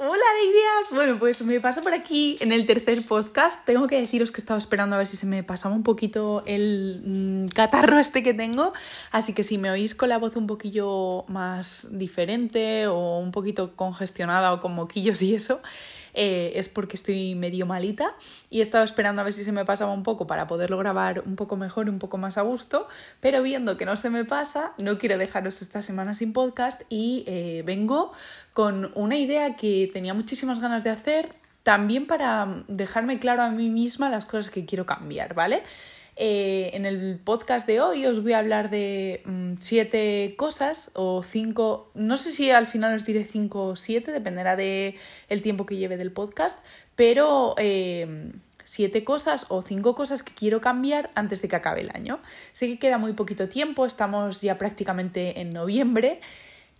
Hola 0.00 0.22
alegrías. 0.40 0.92
Bueno, 0.92 1.18
pues 1.18 1.42
me 1.42 1.58
paso 1.58 1.82
por 1.82 1.92
aquí 1.92 2.36
en 2.38 2.52
el 2.52 2.66
tercer 2.66 3.04
podcast. 3.04 3.64
Tengo 3.64 3.88
que 3.88 4.00
deciros 4.00 4.30
que 4.30 4.40
estaba 4.40 4.56
esperando 4.56 4.94
a 4.94 4.98
ver 4.98 5.08
si 5.08 5.16
se 5.16 5.26
me 5.26 5.42
pasaba 5.42 5.74
un 5.74 5.82
poquito 5.82 6.44
el 6.46 7.02
mm, 7.04 7.46
catarro 7.48 7.98
este 7.98 8.22
que 8.22 8.32
tengo. 8.32 8.72
Así 9.10 9.32
que 9.32 9.42
si 9.42 9.58
me 9.58 9.72
oís 9.72 9.96
con 9.96 10.08
la 10.08 10.18
voz 10.18 10.36
un 10.36 10.46
poquillo 10.46 11.24
más 11.26 11.88
diferente 11.90 12.86
o 12.86 13.18
un 13.18 13.32
poquito 13.32 13.74
congestionada 13.74 14.52
o 14.52 14.60
con 14.60 14.72
moquillos 14.72 15.20
y 15.20 15.34
eso, 15.34 15.60
eh, 16.20 16.58
es 16.58 16.68
porque 16.68 16.96
estoy 16.96 17.36
medio 17.36 17.64
malita 17.64 18.16
y 18.50 18.58
he 18.58 18.62
estado 18.62 18.82
esperando 18.82 19.22
a 19.22 19.24
ver 19.24 19.32
si 19.32 19.44
se 19.44 19.52
me 19.52 19.64
pasaba 19.64 19.92
un 19.92 20.02
poco 20.02 20.26
para 20.26 20.48
poderlo 20.48 20.76
grabar 20.76 21.22
un 21.24 21.36
poco 21.36 21.56
mejor 21.56 21.88
un 21.88 22.00
poco 22.00 22.18
más 22.18 22.38
a 22.38 22.42
gusto, 22.42 22.88
pero 23.20 23.40
viendo 23.40 23.76
que 23.76 23.86
no 23.86 23.96
se 23.96 24.10
me 24.10 24.24
pasa, 24.24 24.72
no 24.78 24.98
quiero 24.98 25.16
dejaros 25.16 25.62
esta 25.62 25.80
semana 25.80 26.14
sin 26.14 26.32
podcast 26.32 26.82
y 26.88 27.22
eh, 27.28 27.62
vengo 27.64 28.10
con 28.52 28.90
una 28.96 29.14
idea 29.14 29.54
que 29.54 29.88
tenía 29.92 30.12
muchísimas 30.12 30.58
ganas 30.58 30.82
de 30.82 30.90
hacer, 30.90 31.36
también 31.62 32.08
para 32.08 32.64
dejarme 32.66 33.20
claro 33.20 33.42
a 33.42 33.50
mí 33.50 33.70
misma 33.70 34.10
las 34.10 34.26
cosas 34.26 34.50
que 34.50 34.66
quiero 34.66 34.86
cambiar, 34.86 35.34
¿vale? 35.34 35.62
Eh, 36.20 36.70
en 36.74 36.84
el 36.84 37.20
podcast 37.22 37.64
de 37.64 37.80
hoy 37.80 38.04
os 38.04 38.24
voy 38.24 38.32
a 38.32 38.40
hablar 38.40 38.70
de 38.70 39.22
mm, 39.24 39.52
siete 39.58 40.34
cosas 40.36 40.90
o 40.94 41.22
cinco, 41.22 41.92
no 41.94 42.16
sé 42.16 42.32
si 42.32 42.50
al 42.50 42.66
final 42.66 42.96
os 42.96 43.04
diré 43.04 43.22
cinco 43.22 43.66
o 43.66 43.76
siete, 43.76 44.10
dependerá 44.10 44.56
del 44.56 44.96
el 45.28 45.42
tiempo 45.42 45.64
que 45.64 45.76
lleve 45.76 45.96
del 45.96 46.10
podcast, 46.10 46.58
pero 46.96 47.54
eh, 47.56 48.32
siete 48.64 49.04
cosas 49.04 49.46
o 49.48 49.62
cinco 49.62 49.94
cosas 49.94 50.24
que 50.24 50.34
quiero 50.34 50.60
cambiar 50.60 51.12
antes 51.14 51.40
de 51.40 51.46
que 51.46 51.54
acabe 51.54 51.82
el 51.82 51.90
año. 51.94 52.18
Sé 52.52 52.66
que 52.66 52.80
queda 52.80 52.98
muy 52.98 53.12
poquito 53.12 53.48
tiempo, 53.48 53.86
estamos 53.86 54.40
ya 54.40 54.58
prácticamente 54.58 55.40
en 55.40 55.50
noviembre. 55.50 56.20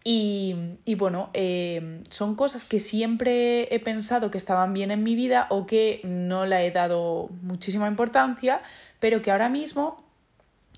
Y, 0.04 0.54
y 0.84 0.94
bueno, 0.94 1.28
eh, 1.34 2.02
son 2.08 2.34
cosas 2.34 2.64
que 2.64 2.80
siempre 2.80 3.74
he 3.74 3.80
pensado 3.80 4.30
que 4.30 4.38
estaban 4.38 4.72
bien 4.72 4.90
en 4.90 5.02
mi 5.02 5.14
vida 5.14 5.48
o 5.50 5.66
que 5.66 6.00
no 6.04 6.46
le 6.46 6.66
he 6.66 6.70
dado 6.70 7.28
muchísima 7.42 7.88
importancia, 7.88 8.62
pero 9.00 9.22
que 9.22 9.30
ahora 9.30 9.48
mismo 9.48 10.08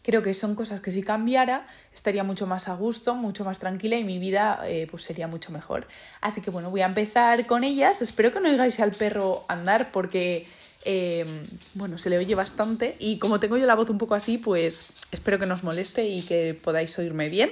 creo 0.03 0.23
que 0.23 0.35
son 0.35 0.55
cosas 0.55 0.81
que 0.81 0.91
si 0.91 1.03
cambiara 1.03 1.67
estaría 1.95 2.25
mucho 2.25 2.47
más 2.47 2.69
a 2.69 2.75
gusto, 2.75 3.15
mucho 3.15 3.45
más 3.45 3.59
tranquila 3.59 3.97
y 3.97 4.05
mi 4.05 4.19
vida 4.19 4.61
eh, 4.67 4.87
pues 4.91 5.03
sería 5.03 5.27
mucho 5.29 5.53
mejor. 5.53 5.87
Así 6.21 6.41
que 6.41 6.51
bueno, 6.51 6.71
voy 6.71 6.81
a 6.81 6.87
empezar 6.87 7.47
con 7.47 7.65
ellas. 7.65 8.03
Espero 8.03 8.33
que 8.33 8.41
no 8.41 8.49
oigáis 8.49 8.81
al 8.81 8.93
perro 8.93 9.45
andar 9.49 9.93
porque 9.93 10.47
eh, 10.85 11.27
bueno, 11.75 11.99
se 11.99 12.09
le 12.11 12.19
oye 12.19 12.35
bastante 12.35 12.97
y 12.99 13.19
como 13.19 13.41
tengo 13.41 13.57
yo 13.57 13.67
la 13.67 13.75
voz 13.75 13.91
un 13.91 13.99
poco 13.99 14.15
así, 14.15 14.39
pues 14.39 14.87
espero 15.11 15.39
que 15.39 15.47
no 15.47 15.55
os 15.55 15.63
moleste 15.63 16.07
y 16.07 16.23
que 16.23 16.55
podáis 16.55 16.99
oírme 16.99 17.29
bien. 17.29 17.51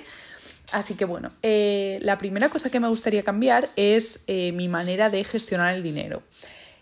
Así 0.73 0.95
que 0.95 1.07
bueno, 1.07 1.31
eh, 1.43 1.99
la 2.03 2.19
primera 2.19 2.51
cosa 2.51 2.71
que 2.71 2.79
me 2.79 2.89
gustaría 2.89 3.23
cambiar 3.23 3.71
es 3.77 4.21
mi 4.27 4.69
manera 4.69 5.09
de 5.09 5.25
gestionar 5.25 5.75
el 5.75 5.83
dinero. 5.83 6.23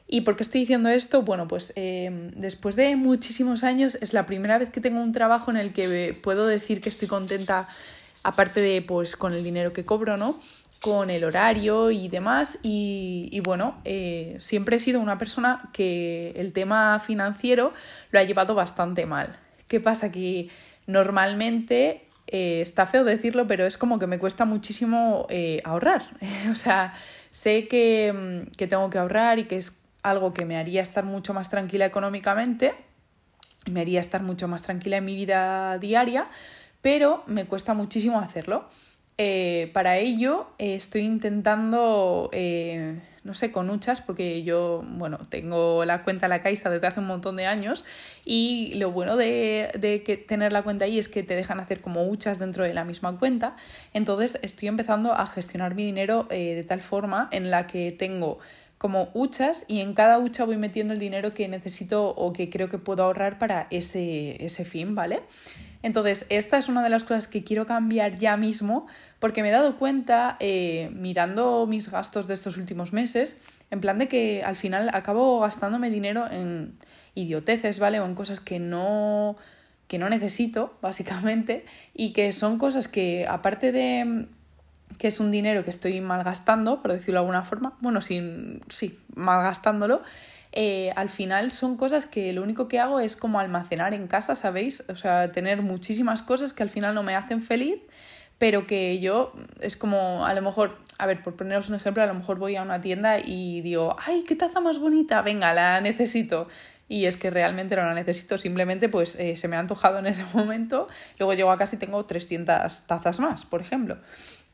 ¿Y 0.08 0.20
por 0.20 0.36
qué 0.36 0.44
estoy 0.44 0.60
diciendo 0.60 0.88
esto? 0.88 1.22
Bueno, 1.22 1.48
pues 1.48 1.72
eh, 1.74 2.30
después 2.36 2.76
de 2.76 2.94
muchísimos 2.94 3.64
años 3.64 3.98
es 4.00 4.12
la 4.12 4.24
primera 4.24 4.56
vez 4.56 4.70
que 4.70 4.80
tengo 4.80 5.00
un 5.00 5.12
trabajo 5.12 5.50
en 5.50 5.56
el 5.56 5.72
que 5.72 6.16
puedo 6.22 6.46
decir 6.46 6.80
que 6.80 6.88
estoy 6.88 7.08
contenta, 7.08 7.68
aparte 8.22 8.60
de 8.60 8.82
pues 8.82 9.16
con 9.16 9.34
el 9.34 9.42
dinero 9.42 9.72
que 9.72 9.84
cobro, 9.84 10.16
¿no? 10.16 10.38
Con 10.80 11.10
el 11.10 11.24
horario 11.24 11.90
y 11.90 12.06
demás. 12.08 12.58
Y, 12.62 13.40
bueno, 13.42 13.80
eh, 13.84 14.36
siempre 14.38 14.76
he 14.76 14.78
sido 14.78 15.00
una 15.00 15.18
persona 15.18 15.70
que 15.72 16.32
el 16.36 16.52
tema 16.52 17.00
financiero 17.00 17.72
lo 18.12 18.20
ha 18.20 18.22
llevado 18.22 18.54
bastante 18.54 19.06
mal. 19.06 19.36
¿Qué 19.66 19.80
pasa? 19.80 20.12
Que 20.12 20.48
normalmente 20.86 22.04
eh, 22.28 22.60
está 22.60 22.86
feo 22.86 23.02
decirlo, 23.02 23.48
pero 23.48 23.66
es 23.66 23.76
como 23.76 23.98
que 23.98 24.06
me 24.06 24.20
cuesta 24.20 24.44
muchísimo 24.44 25.26
ahorrar. 25.64 26.04
o 26.52 26.54
sea, 26.54 26.94
sé 27.30 27.66
que, 27.66 28.46
que, 28.56 28.68
tengo 28.68 28.88
que 28.88 28.98
ahorrar 28.98 29.40
y 29.40 29.44
que 29.44 29.56
es 29.56 29.76
algo 30.10 30.32
que 30.32 30.44
me 30.44 30.56
haría 30.56 30.82
estar 30.82 31.04
mucho 31.04 31.34
más 31.34 31.50
tranquila 31.50 31.84
económicamente, 31.84 32.74
me 33.70 33.80
haría 33.80 34.00
estar 34.00 34.22
mucho 34.22 34.48
más 34.48 34.62
tranquila 34.62 34.98
en 34.98 35.04
mi 35.04 35.14
vida 35.14 35.78
diaria, 35.78 36.28
pero 36.80 37.24
me 37.26 37.46
cuesta 37.46 37.74
muchísimo 37.74 38.20
hacerlo. 38.20 38.68
Eh, 39.18 39.70
para 39.72 39.96
ello 39.96 40.46
eh, 40.58 40.74
estoy 40.74 41.00
intentando, 41.00 42.28
eh, 42.32 43.00
no 43.24 43.32
sé, 43.32 43.50
con 43.50 43.70
huchas, 43.70 44.02
porque 44.02 44.44
yo, 44.44 44.84
bueno, 44.86 45.18
tengo 45.30 45.84
la 45.86 46.04
cuenta 46.04 46.28
La 46.28 46.42
Caixa 46.42 46.68
desde 46.68 46.86
hace 46.86 47.00
un 47.00 47.06
montón 47.06 47.34
de 47.36 47.46
años 47.46 47.86
y 48.26 48.74
lo 48.74 48.92
bueno 48.92 49.16
de, 49.16 49.70
de 49.78 50.02
que 50.02 50.18
tener 50.18 50.52
la 50.52 50.62
cuenta 50.62 50.84
ahí 50.84 50.98
es 50.98 51.08
que 51.08 51.22
te 51.22 51.34
dejan 51.34 51.60
hacer 51.60 51.80
como 51.80 52.06
huchas 52.06 52.38
dentro 52.38 52.62
de 52.62 52.74
la 52.74 52.84
misma 52.84 53.18
cuenta. 53.18 53.56
Entonces 53.94 54.38
estoy 54.42 54.68
empezando 54.68 55.14
a 55.14 55.26
gestionar 55.26 55.74
mi 55.74 55.84
dinero 55.84 56.24
de 56.28 56.64
tal 56.68 56.82
forma 56.82 57.28
en 57.32 57.50
la 57.50 57.66
que 57.66 57.92
tengo 57.92 58.38
como 58.78 59.08
huchas 59.14 59.64
y 59.68 59.80
en 59.80 59.94
cada 59.94 60.18
hucha 60.18 60.44
voy 60.44 60.58
metiendo 60.58 60.92
el 60.92 61.00
dinero 61.00 61.32
que 61.32 61.48
necesito 61.48 62.08
o 62.10 62.32
que 62.32 62.50
creo 62.50 62.68
que 62.68 62.78
puedo 62.78 63.02
ahorrar 63.02 63.38
para 63.38 63.66
ese, 63.70 64.44
ese 64.44 64.64
fin, 64.64 64.94
¿vale? 64.94 65.22
Entonces, 65.82 66.26
esta 66.28 66.58
es 66.58 66.68
una 66.68 66.82
de 66.82 66.90
las 66.90 67.04
cosas 67.04 67.28
que 67.28 67.44
quiero 67.44 67.64
cambiar 67.64 68.16
ya 68.16 68.36
mismo 68.36 68.86
porque 69.18 69.42
me 69.42 69.48
he 69.48 69.52
dado 69.52 69.76
cuenta, 69.76 70.36
eh, 70.40 70.90
mirando 70.92 71.66
mis 71.66 71.90
gastos 71.90 72.26
de 72.26 72.34
estos 72.34 72.56
últimos 72.56 72.92
meses, 72.92 73.36
en 73.70 73.80
plan 73.80 73.98
de 73.98 74.08
que 74.08 74.42
al 74.44 74.56
final 74.56 74.90
acabo 74.92 75.40
gastándome 75.40 75.90
dinero 75.90 76.30
en 76.30 76.78
idioteces, 77.14 77.78
¿vale? 77.78 78.00
O 78.00 78.04
en 78.04 78.14
cosas 78.14 78.40
que 78.40 78.58
no, 78.58 79.36
que 79.88 79.98
no 79.98 80.08
necesito, 80.08 80.76
básicamente, 80.82 81.64
y 81.94 82.12
que 82.12 82.32
son 82.32 82.58
cosas 82.58 82.88
que, 82.88 83.26
aparte 83.26 83.72
de 83.72 84.26
que 84.98 85.08
es 85.08 85.20
un 85.20 85.30
dinero 85.30 85.64
que 85.64 85.70
estoy 85.70 86.00
malgastando, 86.00 86.82
por 86.82 86.92
decirlo 86.92 87.14
de 87.14 87.18
alguna 87.18 87.42
forma, 87.42 87.76
bueno, 87.80 88.00
sí, 88.00 88.60
sí 88.68 88.98
malgastándolo, 89.14 90.02
eh, 90.58 90.90
al 90.96 91.10
final 91.10 91.52
son 91.52 91.76
cosas 91.76 92.06
que 92.06 92.32
lo 92.32 92.42
único 92.42 92.66
que 92.66 92.80
hago 92.80 92.98
es 92.98 93.14
como 93.14 93.40
almacenar 93.40 93.92
en 93.92 94.06
casa, 94.06 94.34
¿sabéis? 94.34 94.82
O 94.88 94.96
sea, 94.96 95.30
tener 95.30 95.60
muchísimas 95.60 96.22
cosas 96.22 96.54
que 96.54 96.62
al 96.62 96.70
final 96.70 96.94
no 96.94 97.02
me 97.02 97.14
hacen 97.14 97.42
feliz, 97.42 97.78
pero 98.38 98.66
que 98.66 98.98
yo 98.98 99.34
es 99.60 99.76
como, 99.76 100.24
a 100.24 100.32
lo 100.32 100.40
mejor, 100.40 100.78
a 100.96 101.04
ver, 101.04 101.22
por 101.22 101.36
poneros 101.36 101.68
un 101.68 101.74
ejemplo, 101.74 102.02
a 102.02 102.06
lo 102.06 102.14
mejor 102.14 102.38
voy 102.38 102.56
a 102.56 102.62
una 102.62 102.80
tienda 102.80 103.18
y 103.18 103.60
digo, 103.60 103.96
ay, 104.04 104.24
qué 104.26 104.34
taza 104.34 104.60
más 104.60 104.78
bonita, 104.78 105.20
venga, 105.20 105.52
la 105.52 105.80
necesito. 105.82 106.48
Y 106.88 107.06
es 107.06 107.16
que 107.16 107.30
realmente 107.30 107.74
no 107.76 107.82
la 107.82 107.94
necesito, 107.94 108.38
simplemente 108.38 108.88
pues 108.88 109.16
eh, 109.16 109.36
se 109.36 109.48
me 109.48 109.56
ha 109.56 109.58
antojado 109.58 109.98
en 109.98 110.06
ese 110.06 110.24
momento, 110.34 110.86
luego 111.18 111.34
llego 111.34 111.50
a 111.50 111.58
casa 111.58 111.76
y 111.76 111.78
tengo 111.78 112.04
300 112.06 112.86
tazas 112.86 113.20
más, 113.20 113.44
por 113.44 113.60
ejemplo. 113.60 113.98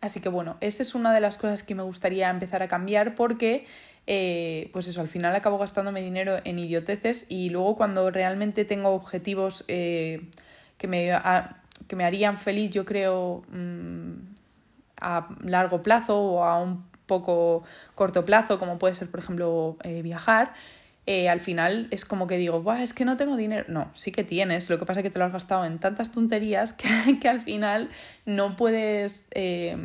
Así 0.03 0.19
que 0.19 0.29
bueno, 0.29 0.57
esa 0.61 0.83
es 0.83 0.97
una 0.97 1.15
de 1.15 1.21
las 1.21 1.37
cosas 1.39 1.63
que 1.63 1.77
me 1.77 1.85
gustaría 1.85 2.29
empezar 2.29 2.61
a 2.61 2.67
cambiar 2.67 3.15
porque, 3.15 3.67
eh, 4.09 4.69
pues 4.73 4.89
eso, 4.89 5.01
al 5.01 5.07
final 5.07 5.33
acabo 5.37 5.59
gastándome 5.59 6.03
dinero 6.03 6.39
en 6.43 6.59
idioteces 6.59 7.25
y 7.29 7.51
luego 7.51 7.77
cuando 7.77 8.11
realmente 8.11 8.65
tengo 8.65 8.89
objetivos 8.89 9.65
eh, 9.69 10.29
que, 10.77 10.89
me, 10.89 11.13
que 11.87 11.95
me 11.95 12.05
harían 12.05 12.37
feliz, 12.37 12.73
yo 12.73 12.85
creo, 12.85 13.45
mm, 13.53 14.15
a 15.01 15.29
largo 15.45 15.85
plazo 15.85 16.21
o 16.21 16.43
a 16.43 16.61
un 16.61 16.85
poco 17.07 17.63
corto 17.95 18.25
plazo, 18.25 18.59
como 18.59 18.81
puede 18.81 18.97
ser, 18.97 19.09
por 19.09 19.21
ejemplo, 19.21 19.77
eh, 19.85 20.03
viajar, 20.03 20.53
eh, 21.07 21.29
al 21.29 21.41
final 21.41 21.89
es 21.91 22.05
como 22.05 22.27
que 22.27 22.37
digo, 22.37 22.63
es 22.75 22.95
que 22.95 23.05
no 23.05 23.17
tengo 23.17 23.37
dinero. 23.37 23.65
No, 23.69 23.91
sí 23.95 24.13
que 24.13 24.23
tienes, 24.23 24.71
lo 24.71 24.79
que 24.79 24.87
pasa 24.87 25.01
es 25.01 25.05
que 25.05 25.11
te 25.11 25.19
lo 25.19 25.25
has 25.25 25.33
gastado 25.33 25.65
en 25.65 25.79
tantas 25.79 26.13
tonterías 26.13 26.73
que, 26.75 27.19
que 27.21 27.29
al 27.29 27.41
final 27.41 27.89
no 28.25 28.57
puedes 28.57 29.27
eh, 29.33 29.77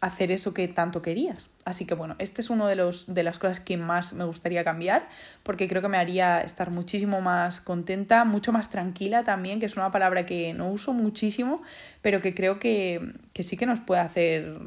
hacer 0.00 0.32
eso 0.32 0.54
que 0.54 0.66
tanto 0.68 1.02
querías. 1.02 1.50
Así 1.64 1.84
que 1.84 1.94
bueno, 1.94 2.16
este 2.18 2.40
es 2.40 2.48
uno 2.48 2.66
de, 2.66 2.74
los, 2.74 3.12
de 3.12 3.22
las 3.22 3.38
cosas 3.38 3.60
que 3.60 3.76
más 3.76 4.14
me 4.14 4.24
gustaría 4.24 4.64
cambiar, 4.64 5.08
porque 5.42 5.68
creo 5.68 5.82
que 5.82 5.88
me 5.88 5.98
haría 5.98 6.40
estar 6.40 6.70
muchísimo 6.70 7.20
más 7.20 7.60
contenta, 7.60 8.24
mucho 8.24 8.50
más 8.50 8.70
tranquila 8.70 9.24
también, 9.24 9.60
que 9.60 9.66
es 9.66 9.76
una 9.76 9.90
palabra 9.90 10.24
que 10.24 10.54
no 10.54 10.70
uso 10.70 10.92
muchísimo, 10.92 11.62
pero 12.00 12.20
que 12.20 12.34
creo 12.34 12.58
que, 12.58 13.12
que 13.32 13.42
sí 13.42 13.56
que 13.56 13.66
nos 13.66 13.78
puede 13.78 14.00
hacer 14.00 14.58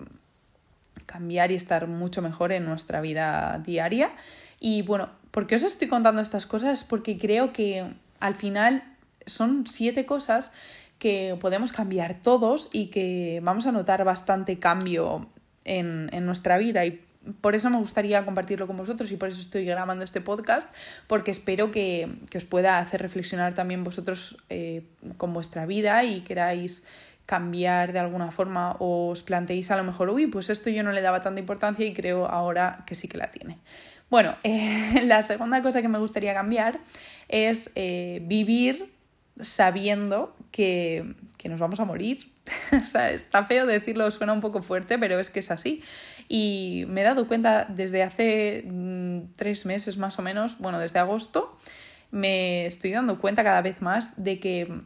cambiar 1.06 1.52
y 1.52 1.56
estar 1.56 1.88
mucho 1.88 2.22
mejor 2.22 2.52
en 2.52 2.66
nuestra 2.66 3.02
vida 3.02 3.60
diaria. 3.64 4.12
Y 4.60 4.84
bueno, 4.84 5.10
¿por 5.36 5.48
qué 5.48 5.56
os 5.56 5.64
estoy 5.64 5.90
contando 5.90 6.22
estas 6.22 6.46
cosas? 6.46 6.86
Porque 6.86 7.18
creo 7.18 7.52
que 7.52 7.84
al 8.22 8.36
final 8.36 8.84
son 9.26 9.68
siete 9.68 10.06
cosas 10.06 10.54
que 10.98 11.36
podemos 11.42 11.74
cambiar 11.74 12.22
todos 12.22 12.70
y 12.72 12.88
que 12.88 13.42
vamos 13.44 13.68
a 13.68 13.74
notar 13.74 14.06
bastante 14.06 14.60
cambio 14.60 15.28
en, 15.66 16.10
nuestra 16.26 16.58
vida 16.58 16.86
y 16.86 17.02
por 17.42 17.54
eso 17.54 17.70
me 17.70 17.76
gustaría 17.76 18.24
compartirlo 18.24 18.66
con 18.66 18.78
vosotros 18.78 19.12
y 19.12 19.18
por 19.18 19.28
eso 19.28 19.42
estoy 19.42 19.66
grabando 19.66 20.06
este 20.06 20.22
podcast, 20.22 20.74
porque 21.08 21.32
espero 21.32 21.70
que, 21.70 22.08
os 22.34 22.46
pueda 22.46 22.80
hacer 22.80 23.02
reflexionar 23.02 23.56
también 23.56 23.84
vosotros 23.84 24.38
eh, 24.48 24.84
con 25.18 25.34
vuestra 25.34 25.66
vida 25.66 26.02
y 26.06 26.22
queráis 26.22 26.86
cambiar 27.26 27.92
de 27.92 28.00
alguna 28.00 28.32
forma 28.32 28.78
o 28.80 29.10
os 29.10 29.24
planteéis 29.24 29.70
a 29.72 29.76
lo 29.76 29.84
mejor, 29.84 30.12
uy, 30.12 30.28
pues 30.28 30.50
esto 30.50 30.70
yo 30.70 30.82
no 30.84 30.94
le 30.94 31.02
daba 31.02 31.22
tanta 31.22 31.42
importancia 31.42 31.86
y 31.86 31.94
creo 31.94 32.26
ahora 32.26 32.84
que 32.86 32.96
sí 32.96 33.10
que 33.10 33.18
la 33.18 33.32
tiene. 33.32 33.58
Bueno, 34.10 34.36
eh, 34.44 35.02
la 35.06 35.22
segunda 35.22 35.62
cosa 35.62 35.82
que 35.82 35.88
me 35.88 36.00
gustaría 36.00 36.34
cambiar 36.34 36.80
es 37.28 37.72
eh, 37.76 38.22
vivir 38.24 38.94
sabiendo 39.42 40.36
que, 40.52 41.16
que, 41.38 41.50
nos 41.50 41.60
vamos 41.60 41.80
a 41.80 41.86
morir. 41.86 42.32
o 42.82 42.86
sea, 42.86 43.12
está 43.12 43.46
feo 43.46 43.66
decirlo, 43.66 44.10
suena 44.12 44.34
un 44.34 44.42
poco 44.42 44.64
fuerte, 44.64 44.98
pero 44.98 45.20
es 45.20 45.30
que 45.30 45.40
es 45.40 45.52
así. 45.52 45.84
y 46.30 46.86
me 46.88 47.02
he 47.02 47.04
dado 47.04 47.28
cuenta 47.28 47.66
desde 47.66 48.04
hace 48.04 48.64
mm, 48.66 49.34
tres 49.36 49.66
meses 49.66 49.98
más 49.98 50.18
o 50.20 50.22
menos, 50.22 50.58
bueno, 50.60 50.80
desde 50.80 51.00
agosto, 51.00 51.58
me 52.12 52.66
estoy 52.66 52.92
dando 52.92 53.20
cuenta 53.20 53.44
cada 53.44 53.62
vez 53.62 53.82
más 53.82 54.12
de 54.16 54.40
que, 54.40 54.82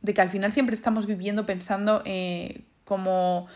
de 0.00 0.14
que 0.14 0.20
al 0.20 0.30
final 0.30 0.52
siempre 0.52 0.74
estamos 0.74 1.06
viviendo 1.06 1.46
pensando 1.46 2.02
eh, 2.04 2.62
como 2.84 3.46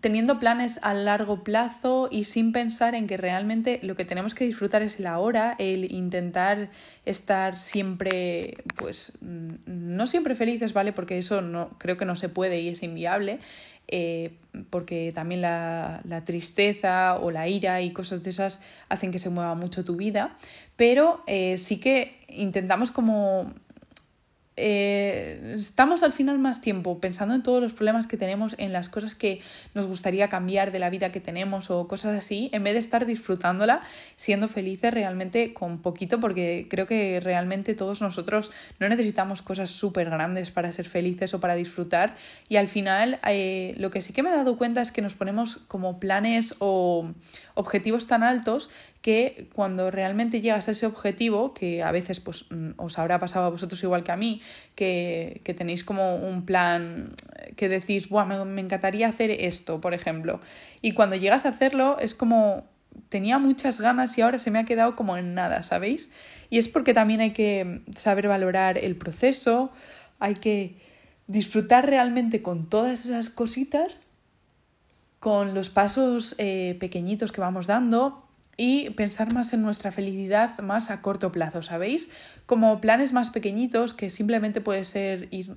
teniendo 0.00 0.38
planes 0.38 0.78
a 0.82 0.94
largo 0.94 1.42
plazo 1.42 2.08
y 2.10 2.24
sin 2.24 2.52
pensar 2.52 2.94
en 2.94 3.06
que 3.06 3.16
realmente 3.16 3.80
lo 3.82 3.96
que 3.96 4.04
tenemos 4.04 4.34
que 4.34 4.44
disfrutar 4.44 4.82
es 4.82 5.00
el 5.00 5.06
ahora, 5.06 5.56
el 5.58 5.92
intentar 5.92 6.70
estar 7.04 7.58
siempre, 7.58 8.58
pues, 8.76 9.12
mm, 9.20 9.54
no 9.66 10.06
siempre 10.06 10.34
felices, 10.34 10.72
¿vale? 10.72 10.92
Porque 10.92 11.18
eso 11.18 11.40
no, 11.40 11.70
creo 11.78 11.96
que 11.96 12.04
no 12.04 12.16
se 12.16 12.28
puede 12.28 12.60
y 12.60 12.68
es 12.68 12.82
inviable, 12.82 13.40
eh, 13.88 14.36
porque 14.70 15.12
también 15.14 15.40
la, 15.40 16.00
la, 16.04 16.24
tristeza 16.24 17.16
o 17.18 17.30
la 17.30 17.48
ira 17.48 17.80
y 17.80 17.92
cosas 17.92 18.22
de 18.22 18.30
esas 18.30 18.60
hacen 18.90 19.10
que 19.10 19.18
se 19.18 19.30
mueva 19.30 19.54
mucho 19.54 19.84
tu 19.84 19.96
vida, 19.96 20.36
pero 20.76 21.22
eh, 21.26 21.56
sí 21.56 21.80
que 21.80 22.18
intentamos 22.28 22.90
como 22.90 23.54
eh, 24.58 25.56
estamos 25.58 26.02
al 26.02 26.12
final 26.12 26.38
más 26.38 26.60
tiempo 26.60 26.98
pensando 27.00 27.34
en 27.34 27.42
todos 27.42 27.62
los 27.62 27.72
problemas 27.72 28.06
que 28.06 28.16
tenemos, 28.16 28.54
en 28.58 28.72
las 28.72 28.88
cosas 28.88 29.14
que 29.14 29.40
nos 29.74 29.86
gustaría 29.86 30.28
cambiar 30.28 30.72
de 30.72 30.78
la 30.78 30.90
vida 30.90 31.12
que 31.12 31.20
tenemos 31.20 31.70
o 31.70 31.86
cosas 31.86 32.18
así, 32.18 32.50
en 32.52 32.64
vez 32.64 32.74
de 32.74 32.80
estar 32.80 33.06
disfrutándola, 33.06 33.82
siendo 34.16 34.48
felices 34.48 34.92
realmente 34.92 35.54
con 35.54 35.80
poquito, 35.80 36.20
porque 36.20 36.66
creo 36.68 36.86
que 36.86 37.20
realmente 37.20 37.74
todos 37.74 38.00
nosotros 38.00 38.50
no 38.78 38.88
necesitamos 38.88 39.42
cosas 39.42 39.70
súper 39.70 40.10
grandes 40.10 40.50
para 40.50 40.72
ser 40.72 40.88
felices 40.88 41.32
o 41.34 41.40
para 41.40 41.54
disfrutar. 41.54 42.16
Y 42.48 42.56
al 42.56 42.68
final, 42.68 43.20
eh, 43.26 43.74
lo 43.78 43.90
que 43.90 44.00
sí 44.00 44.12
que 44.12 44.22
me 44.22 44.30
he 44.30 44.36
dado 44.36 44.56
cuenta 44.56 44.82
es 44.82 44.92
que 44.92 45.02
nos 45.02 45.14
ponemos 45.14 45.58
como 45.68 46.00
planes 46.00 46.54
o 46.58 47.12
objetivos 47.54 48.06
tan 48.06 48.22
altos 48.22 48.70
que 49.02 49.48
cuando 49.54 49.90
realmente 49.90 50.40
llegas 50.40 50.68
a 50.68 50.72
ese 50.72 50.86
objetivo, 50.86 51.54
que 51.54 51.82
a 51.82 51.92
veces 51.92 52.20
pues, 52.20 52.46
mm, 52.50 52.70
os 52.76 52.98
habrá 52.98 53.18
pasado 53.18 53.46
a 53.46 53.50
vosotros 53.50 53.82
igual 53.82 54.02
que 54.02 54.12
a 54.12 54.16
mí, 54.16 54.40
que, 54.74 55.40
tenéis 55.56 55.84
como 55.84 56.16
un 56.16 56.44
plan 56.44 57.14
que 57.56 57.68
decís, 57.68 58.08
Buah, 58.08 58.24
me, 58.24 58.44
me 58.44 58.60
encantaría 58.60 59.08
hacer 59.08 59.30
esto, 59.30 59.80
por 59.80 59.94
ejemplo, 59.94 60.40
y 60.82 60.92
cuando 60.92 61.16
llegas 61.16 61.46
a 61.46 61.50
hacerlo 61.50 61.98
es 61.98 62.14
como 62.14 62.64
tenía 63.08 63.38
muchas 63.38 63.80
ganas 63.80 64.16
y 64.18 64.22
ahora 64.22 64.38
se 64.38 64.50
me 64.50 64.58
ha 64.58 64.64
quedado 64.64 64.96
como 64.96 65.16
en 65.16 65.34
nada, 65.34 65.62
¿sabéis? 65.62 66.10
Y 66.50 66.58
es 66.58 66.68
porque 66.68 66.94
también 66.94 67.20
hay 67.20 67.32
que 67.32 67.82
saber 67.96 68.28
valorar 68.28 68.78
el 68.78 68.96
proceso, 68.96 69.70
hay 70.18 70.34
que 70.34 70.76
disfrutar 71.26 71.86
realmente 71.86 72.42
con 72.42 72.68
todas 72.68 73.04
esas 73.04 73.30
cositas, 73.30 74.00
con 75.20 75.54
los 75.54 75.70
pasos 75.70 76.34
eh, 76.38 76.76
pequeñitos 76.80 77.32
que 77.32 77.40
vamos 77.40 77.66
dando 77.66 78.27
y 78.60 78.90
pensar 78.90 79.32
más 79.32 79.52
en 79.52 79.62
nuestra 79.62 79.92
felicidad 79.92 80.58
más 80.58 80.90
a 80.90 81.00
corto 81.00 81.30
plazo, 81.30 81.62
¿sabéis? 81.62 82.10
Como 82.44 82.80
planes 82.80 83.12
más 83.12 83.30
pequeñitos 83.30 83.94
que 83.94 84.10
simplemente 84.10 84.60
puede 84.60 84.84
ser 84.84 85.28
ir, 85.30 85.56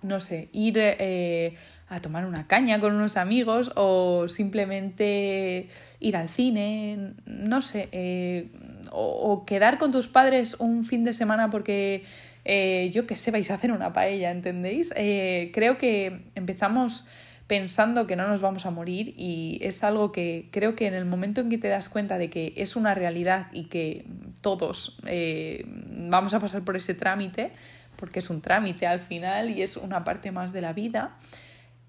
no 0.00 0.20
sé, 0.20 0.48
ir 0.52 0.74
eh, 0.78 1.56
a 1.88 2.00
tomar 2.00 2.26
una 2.26 2.46
caña 2.46 2.78
con 2.78 2.94
unos 2.94 3.16
amigos 3.16 3.72
o 3.74 4.28
simplemente 4.28 5.68
ir 5.98 6.16
al 6.16 6.28
cine, 6.28 7.14
no 7.26 7.60
sé, 7.60 7.88
eh, 7.90 8.52
o, 8.92 9.44
quedar 9.44 9.76
con 9.76 9.90
tus 9.90 10.06
padres 10.06 10.54
un 10.60 10.84
fin 10.84 11.04
de 11.04 11.12
semana 11.12 11.50
porque 11.50 12.04
eh, 12.44 12.88
yo 12.94 13.04
qué 13.08 13.16
sé, 13.16 13.32
vais 13.32 13.50
a 13.50 13.54
hacer 13.54 13.72
una 13.72 13.92
paella, 13.92 14.30
¿entendéis? 14.30 14.94
creo 14.94 15.76
que 15.76 16.30
empezamos 16.36 17.04
pensando 17.50 18.06
que 18.06 18.14
no 18.14 18.28
nos 18.28 18.40
vamos 18.40 18.64
a 18.64 18.70
morir 18.70 19.12
y 19.16 19.58
es 19.62 19.82
algo 19.82 20.12
que 20.12 20.48
creo 20.52 20.76
que 20.76 20.86
en 20.86 20.94
el 20.94 21.04
momento 21.04 21.40
en 21.40 21.50
que 21.50 21.58
te 21.58 21.66
das 21.66 21.88
cuenta 21.88 22.16
de 22.16 22.30
que 22.30 22.52
es 22.56 22.76
una 22.76 22.94
realidad 22.94 23.48
y 23.52 23.64
que 23.64 24.04
todos 24.40 25.00
eh, 25.04 25.64
vamos 25.66 26.32
a 26.32 26.38
pasar 26.38 26.62
por 26.62 26.76
ese 26.76 26.94
trámite, 26.94 27.50
porque 27.96 28.20
es 28.20 28.30
un 28.30 28.40
trámite 28.40 28.86
al 28.86 29.00
final 29.00 29.50
y 29.50 29.62
es 29.62 29.76
una 29.76 30.04
parte 30.04 30.30
más 30.30 30.52
de 30.52 30.60
la 30.60 30.74
vida, 30.74 31.16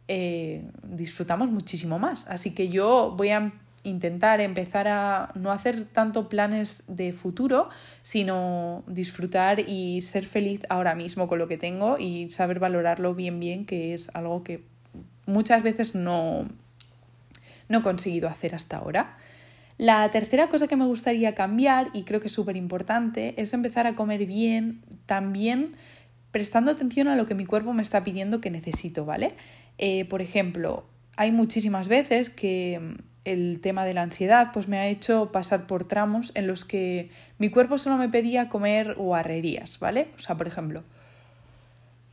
eh, 0.07 0.63
disfrutamos 0.81 1.51
muchísimo 1.51 1.99
más. 1.99 2.25
Así 2.25 2.55
que 2.55 2.69
yo 2.69 3.13
voy 3.15 3.29
a 3.29 3.53
intentar 3.83 4.41
empezar 4.41 4.87
a 4.87 5.31
no 5.35 5.51
hacer 5.51 5.85
tanto 5.85 6.27
planes 6.27 6.81
de 6.87 7.13
futuro, 7.13 7.69
sino 8.01 8.83
disfrutar 8.87 9.59
y 9.59 10.01
ser 10.01 10.25
feliz 10.25 10.61
ahora 10.69 10.95
mismo 10.95 11.27
con 11.27 11.37
lo 11.37 11.47
que 11.47 11.59
tengo 11.59 11.99
y 11.99 12.31
saber 12.31 12.57
valorarlo 12.57 13.13
bien 13.13 13.39
bien, 13.39 13.67
que 13.67 13.93
es 13.93 14.09
algo 14.15 14.43
que 14.43 14.70
muchas 15.25 15.63
veces 15.63 15.95
no, 15.95 16.47
no 17.69 17.79
he 17.79 17.81
conseguido 17.81 18.29
hacer 18.29 18.55
hasta 18.55 18.77
ahora. 18.77 19.17
La 19.77 20.09
tercera 20.11 20.47
cosa 20.47 20.67
que 20.67 20.75
me 20.75 20.85
gustaría 20.85 21.33
cambiar, 21.33 21.87
y 21.93 22.03
creo 22.03 22.19
que 22.19 22.27
es 22.27 22.33
súper 22.33 22.55
importante, 22.55 23.33
es 23.41 23.53
empezar 23.53 23.87
a 23.87 23.95
comer 23.95 24.25
bien, 24.25 24.81
también 25.05 25.75
prestando 26.29 26.71
atención 26.71 27.07
a 27.07 27.15
lo 27.15 27.25
que 27.25 27.35
mi 27.35 27.45
cuerpo 27.45 27.73
me 27.73 27.81
está 27.81 28.03
pidiendo 28.03 28.41
que 28.41 28.51
necesito, 28.51 29.05
¿vale? 29.05 29.33
Eh, 29.77 30.05
por 30.05 30.21
ejemplo, 30.21 30.85
hay 31.17 31.31
muchísimas 31.31 31.87
veces 31.87 32.29
que 32.29 32.95
el 33.25 33.59
tema 33.61 33.85
de 33.85 33.93
la 33.93 34.01
ansiedad 34.01 34.51
pues 34.51 34.67
me 34.67 34.79
ha 34.79 34.87
hecho 34.87 35.31
pasar 35.31 35.67
por 35.67 35.85
tramos 35.85 36.31
en 36.35 36.47
los 36.47 36.65
que 36.65 37.09
mi 37.37 37.49
cuerpo 37.49 37.77
solo 37.77 37.97
me 37.97 38.09
pedía 38.09 38.49
comer 38.49 38.95
guarrerías, 38.95 39.79
¿vale? 39.79 40.07
O 40.17 40.21
sea, 40.21 40.37
por 40.37 40.47
ejemplo, 40.47 40.83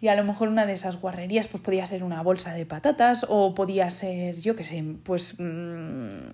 y 0.01 0.09
a 0.09 0.17
lo 0.17 0.25
mejor 0.25 0.49
una 0.49 0.67
de 0.67 0.75
esas 0.75 1.01
guarrerías 1.01 1.49
pues 1.49 1.63
podía 1.63 1.87
ser 1.87 2.05
una 2.05 2.23
bolsa 2.23 2.55
de 2.55 2.67
patatas 2.67 3.27
o 3.29 3.55
podía 3.55 3.91
ser, 3.91 4.41
yo 4.41 4.55
qué 4.57 4.65
sé, 4.65 4.85
pues... 5.03 5.35
Mm, 5.39 6.31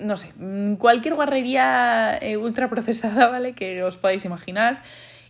no 0.00 0.16
sé, 0.16 0.32
mm, 0.36 0.74
cualquier 0.74 1.14
guarrería 1.14 2.16
eh, 2.20 2.36
ultra 2.36 2.70
procesada, 2.70 3.26
¿vale? 3.30 3.54
Que 3.54 3.82
os 3.82 3.98
podáis 3.98 4.24
imaginar. 4.24 4.82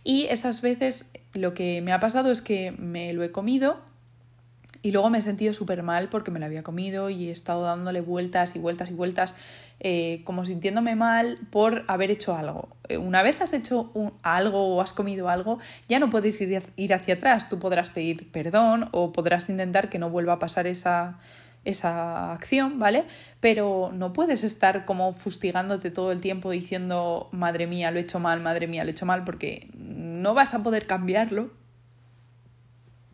Y 0.03 0.25
esas 0.25 0.61
veces 0.61 1.11
lo 1.33 1.53
que 1.53 1.81
me 1.81 1.91
ha 1.91 1.99
pasado 1.99 2.31
es 2.31 2.41
que 2.41 2.71
me 2.71 3.13
lo 3.13 3.23
he 3.23 3.31
comido 3.31 3.81
y 4.81 4.91
luego 4.91 5.09
me 5.09 5.17
he 5.17 5.21
sentido 5.21 5.53
súper 5.53 5.83
mal 5.83 6.09
porque 6.09 6.31
me 6.31 6.39
lo 6.39 6.45
había 6.45 6.63
comido 6.63 7.09
y 7.09 7.29
he 7.29 7.31
estado 7.31 7.63
dándole 7.63 8.01
vueltas 8.01 8.55
y 8.55 8.59
vueltas 8.59 8.89
y 8.89 8.93
vueltas, 8.93 9.35
eh, 9.79 10.21
como 10.23 10.45
sintiéndome 10.45 10.95
mal 10.95 11.37
por 11.49 11.83
haber 11.87 12.11
hecho 12.11 12.35
algo. 12.35 12.69
Eh, 12.87 12.97
una 12.97 13.21
vez 13.21 13.41
has 13.41 13.53
hecho 13.53 13.91
un, 13.93 14.13
algo 14.23 14.75
o 14.75 14.81
has 14.81 14.93
comido 14.93 15.29
algo, 15.29 15.59
ya 15.87 15.99
no 15.99 16.09
puedes 16.09 16.39
ir, 16.39 16.63
ir 16.75 16.93
hacia 16.93 17.15
atrás. 17.15 17.49
Tú 17.49 17.59
podrás 17.59 17.89
pedir 17.89 18.31
perdón 18.31 18.87
o 18.91 19.11
podrás 19.11 19.49
intentar 19.49 19.89
que 19.89 19.99
no 19.99 20.09
vuelva 20.09 20.33
a 20.33 20.39
pasar 20.39 20.65
esa, 20.65 21.19
esa 21.65 22.31
acción, 22.31 22.79
¿vale? 22.79 23.05
Pero 23.39 23.91
no 23.93 24.13
puedes 24.13 24.43
estar 24.43 24.85
como 24.85 25.13
fustigándote 25.13 25.91
todo 25.91 26.11
el 26.11 26.21
tiempo 26.21 26.51
diciendo, 26.51 27.27
madre 27.31 27.67
mía, 27.67 27.91
lo 27.91 27.99
he 27.99 28.03
hecho 28.03 28.19
mal, 28.19 28.39
madre 28.39 28.67
mía, 28.67 28.83
lo 28.83 28.89
he 28.89 28.91
hecho 28.91 29.05
mal, 29.05 29.25
porque 29.25 29.69
no 29.75 30.33
vas 30.33 30.53
a 30.53 30.63
poder 30.63 30.87
cambiarlo 30.87 31.58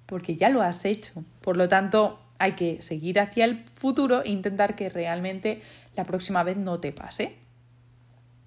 porque 0.05 0.35
ya 0.35 0.50
lo 0.50 0.62
has 0.62 0.85
hecho. 0.85 1.24
Por 1.41 1.57
lo 1.57 1.67
tanto, 1.69 2.19
hay 2.38 2.53
que 2.53 2.81
seguir 2.81 3.19
hacia 3.19 3.45
el 3.45 3.63
futuro 3.74 4.24
e 4.24 4.29
intentar 4.29 4.75
que 4.75 4.89
realmente 4.89 5.62
la 5.95 6.03
próxima 6.03 6.43
vez 6.43 6.57
no 6.57 6.79
te 6.79 6.91
pase. 6.91 7.35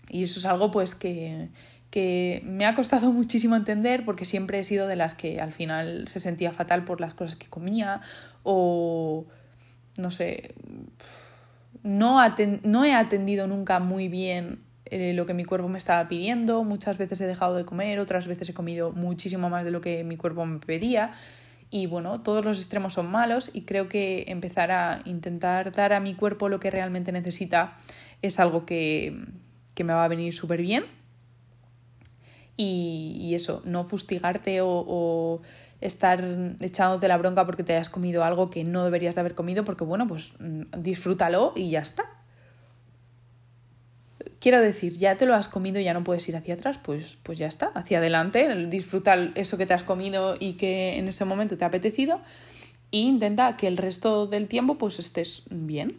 Y 0.09 0.25
eso 0.25 0.41
es 0.41 0.47
algo 0.47 0.71
pues 0.71 0.95
que, 0.95 1.49
que 1.91 2.43
me 2.45 2.67
ha 2.67 2.75
costado 2.75 3.13
muchísimo 3.13 3.57
entender 3.57 4.05
porque 4.05 4.25
siempre 4.25 4.59
he 4.59 4.65
sido 4.65 4.87
de 4.87 4.97
las 4.97 5.15
que 5.15 5.41
al 5.41 5.53
final 5.53 6.09
se 6.09 6.21
sentía 6.21 6.53
fatal 6.53 6.85
por 6.85 7.01
las 7.01 7.15
cosas 7.15 7.37
que 7.37 7.49
comía 7.49 8.01
o 8.43 9.27
no 9.97 10.11
sé, 10.11 10.55
no, 11.83 12.21
no 12.63 12.85
he 12.85 12.95
atendido 12.95 13.47
nunca 13.49 13.81
muy 13.81 14.09
bien 14.09 14.61
eh, 14.87 15.13
lo 15.13 15.27
que 15.27 15.35
mi 15.35 15.45
cuerpo 15.45 15.69
me 15.69 15.77
estaba 15.77 16.07
pidiendo, 16.09 16.63
muchas 16.63 16.97
veces 16.99 17.21
he 17.21 17.27
dejado 17.27 17.57
de 17.57 17.65
comer, 17.65 17.99
otras 17.99 18.27
veces 18.27 18.49
he 18.49 18.55
comido 18.55 18.93
muchísimo 18.93 19.51
más 19.51 19.65
de 19.65 19.73
lo 19.73 19.81
que 19.81 20.05
mi 20.05 20.17
cuerpo 20.17 20.47
me 20.47 20.61
pedía 20.61 21.13
y 21.71 21.87
bueno, 21.87 22.23
todos 22.23 22.45
los 22.45 22.59
extremos 22.59 22.95
son 22.95 23.11
malos 23.11 23.51
y 23.53 23.63
creo 23.63 23.89
que 23.89 24.25
empezar 24.29 24.71
a 24.71 25.03
intentar 25.05 25.73
dar 25.73 25.93
a 25.93 26.01
mi 26.01 26.15
cuerpo 26.15 26.49
lo 26.49 26.61
que 26.61 26.71
realmente 26.71 27.13
necesita 27.13 27.77
es 28.23 28.41
algo 28.41 28.65
que, 28.65 29.15
me 29.79 29.93
va 29.93 30.05
a 30.05 30.09
venir 30.09 30.35
súper 30.35 30.61
bien. 30.63 30.85
Y, 32.57 33.33
eso, 33.35 33.63
no 33.65 33.85
fustigarte 33.85 34.61
o, 34.63 35.41
estar 35.81 36.25
echándote 36.59 37.07
la 37.07 37.17
bronca 37.17 37.47
porque 37.47 37.63
te 37.63 37.75
hayas 37.75 37.89
comido 37.89 38.25
algo 38.25 38.51
que 38.51 38.65
no 38.65 38.83
deberías 38.83 39.15
de 39.15 39.21
haber 39.21 39.37
comido, 39.37 39.65
porque 39.65 39.85
bueno, 39.85 40.09
pues 40.09 40.33
mm, 40.41 40.81
disfrútalo 40.81 41.53
y 41.55 41.71
ya 41.71 41.81
está. 41.81 42.18
Quiero 44.41 44.61
decir, 44.61 44.93
ya 44.93 45.17
te 45.17 45.27
lo 45.27 45.35
has 45.35 45.49
comido 45.49 45.81
ya 45.81 45.95
no 45.95 46.05
puedes 46.05 46.29
ir 46.29 46.37
hacia 46.37 46.55
atrás, 46.55 46.79
pues, 46.79 47.19
pues 47.23 47.39
ya 47.39 47.47
está, 47.47 47.73
hacia 47.75 47.99
adelante, 47.99 48.67
disfruta 48.67 49.15
eso 49.35 49.59
que 49.59 49.67
te 49.67 49.75
has 49.75 49.83
comido 49.83 50.37
y 50.39 50.53
que 50.53 50.97
en 50.97 51.09
ese 51.09 51.25
momento 51.25 51.57
te 51.57 51.65
ha 51.65 51.69
apetecido 51.69 52.21
e 52.93 52.99
intenta 52.99 53.57
que 53.57 53.67
el 53.67 53.77
resto 53.77 54.27
del 54.27 54.49
tiempo 54.49 54.79
pues 54.79 54.99
estés 54.99 55.43
bien. 55.51 55.99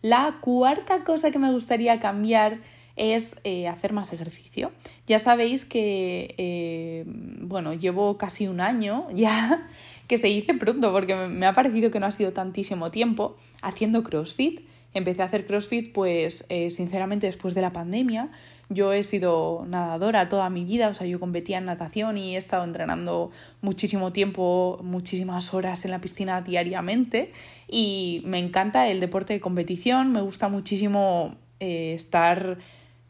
La 0.00 0.38
cuarta 0.40 1.04
cosa 1.04 1.30
que 1.30 1.38
me 1.38 1.52
gustaría 1.52 2.00
cambiar 2.00 2.58
es 2.96 3.36
eh, 3.44 3.68
hacer 3.68 3.92
más 3.92 4.12
ejercicio. 4.12 4.72
Ya 5.06 5.18
sabéis 5.18 5.64
que, 5.64 6.34
eh, 6.36 7.04
bueno, 7.06 7.72
llevo 7.72 8.18
casi 8.18 8.48
un 8.48 8.60
año 8.60 9.08
ya 9.12 9.68
que 10.08 10.18
se 10.18 10.26
dice 10.26 10.54
pronto 10.54 10.92
porque 10.92 11.14
me 11.14 11.46
ha 11.46 11.54
parecido 11.54 11.90
que 11.90 12.00
no 12.00 12.06
ha 12.06 12.12
sido 12.12 12.32
tantísimo 12.32 12.90
tiempo 12.90 13.36
haciendo 13.62 14.02
CrossFit. 14.02 14.60
Empecé 14.94 15.22
a 15.22 15.26
hacer 15.26 15.46
CrossFit 15.46 15.92
pues 15.92 16.44
eh, 16.48 16.70
sinceramente 16.70 17.26
después 17.26 17.54
de 17.54 17.62
la 17.62 17.72
pandemia. 17.72 18.30
Yo 18.70 18.92
he 18.92 19.02
sido 19.02 19.64
nadadora 19.68 20.28
toda 20.28 20.50
mi 20.50 20.64
vida, 20.64 20.88
o 20.88 20.94
sea, 20.94 21.06
yo 21.06 21.20
competía 21.20 21.58
en 21.58 21.66
natación 21.66 22.18
y 22.18 22.34
he 22.34 22.38
estado 22.38 22.64
entrenando 22.64 23.30
muchísimo 23.60 24.12
tiempo, 24.12 24.78
muchísimas 24.82 25.54
horas 25.54 25.84
en 25.84 25.90
la 25.90 26.00
piscina 26.00 26.42
diariamente 26.42 27.32
y 27.66 28.22
me 28.24 28.38
encanta 28.38 28.88
el 28.88 29.00
deporte 29.00 29.32
de 29.32 29.40
competición, 29.40 30.12
me 30.12 30.20
gusta 30.20 30.48
muchísimo 30.48 31.36
eh, 31.60 31.94
estar, 31.94 32.58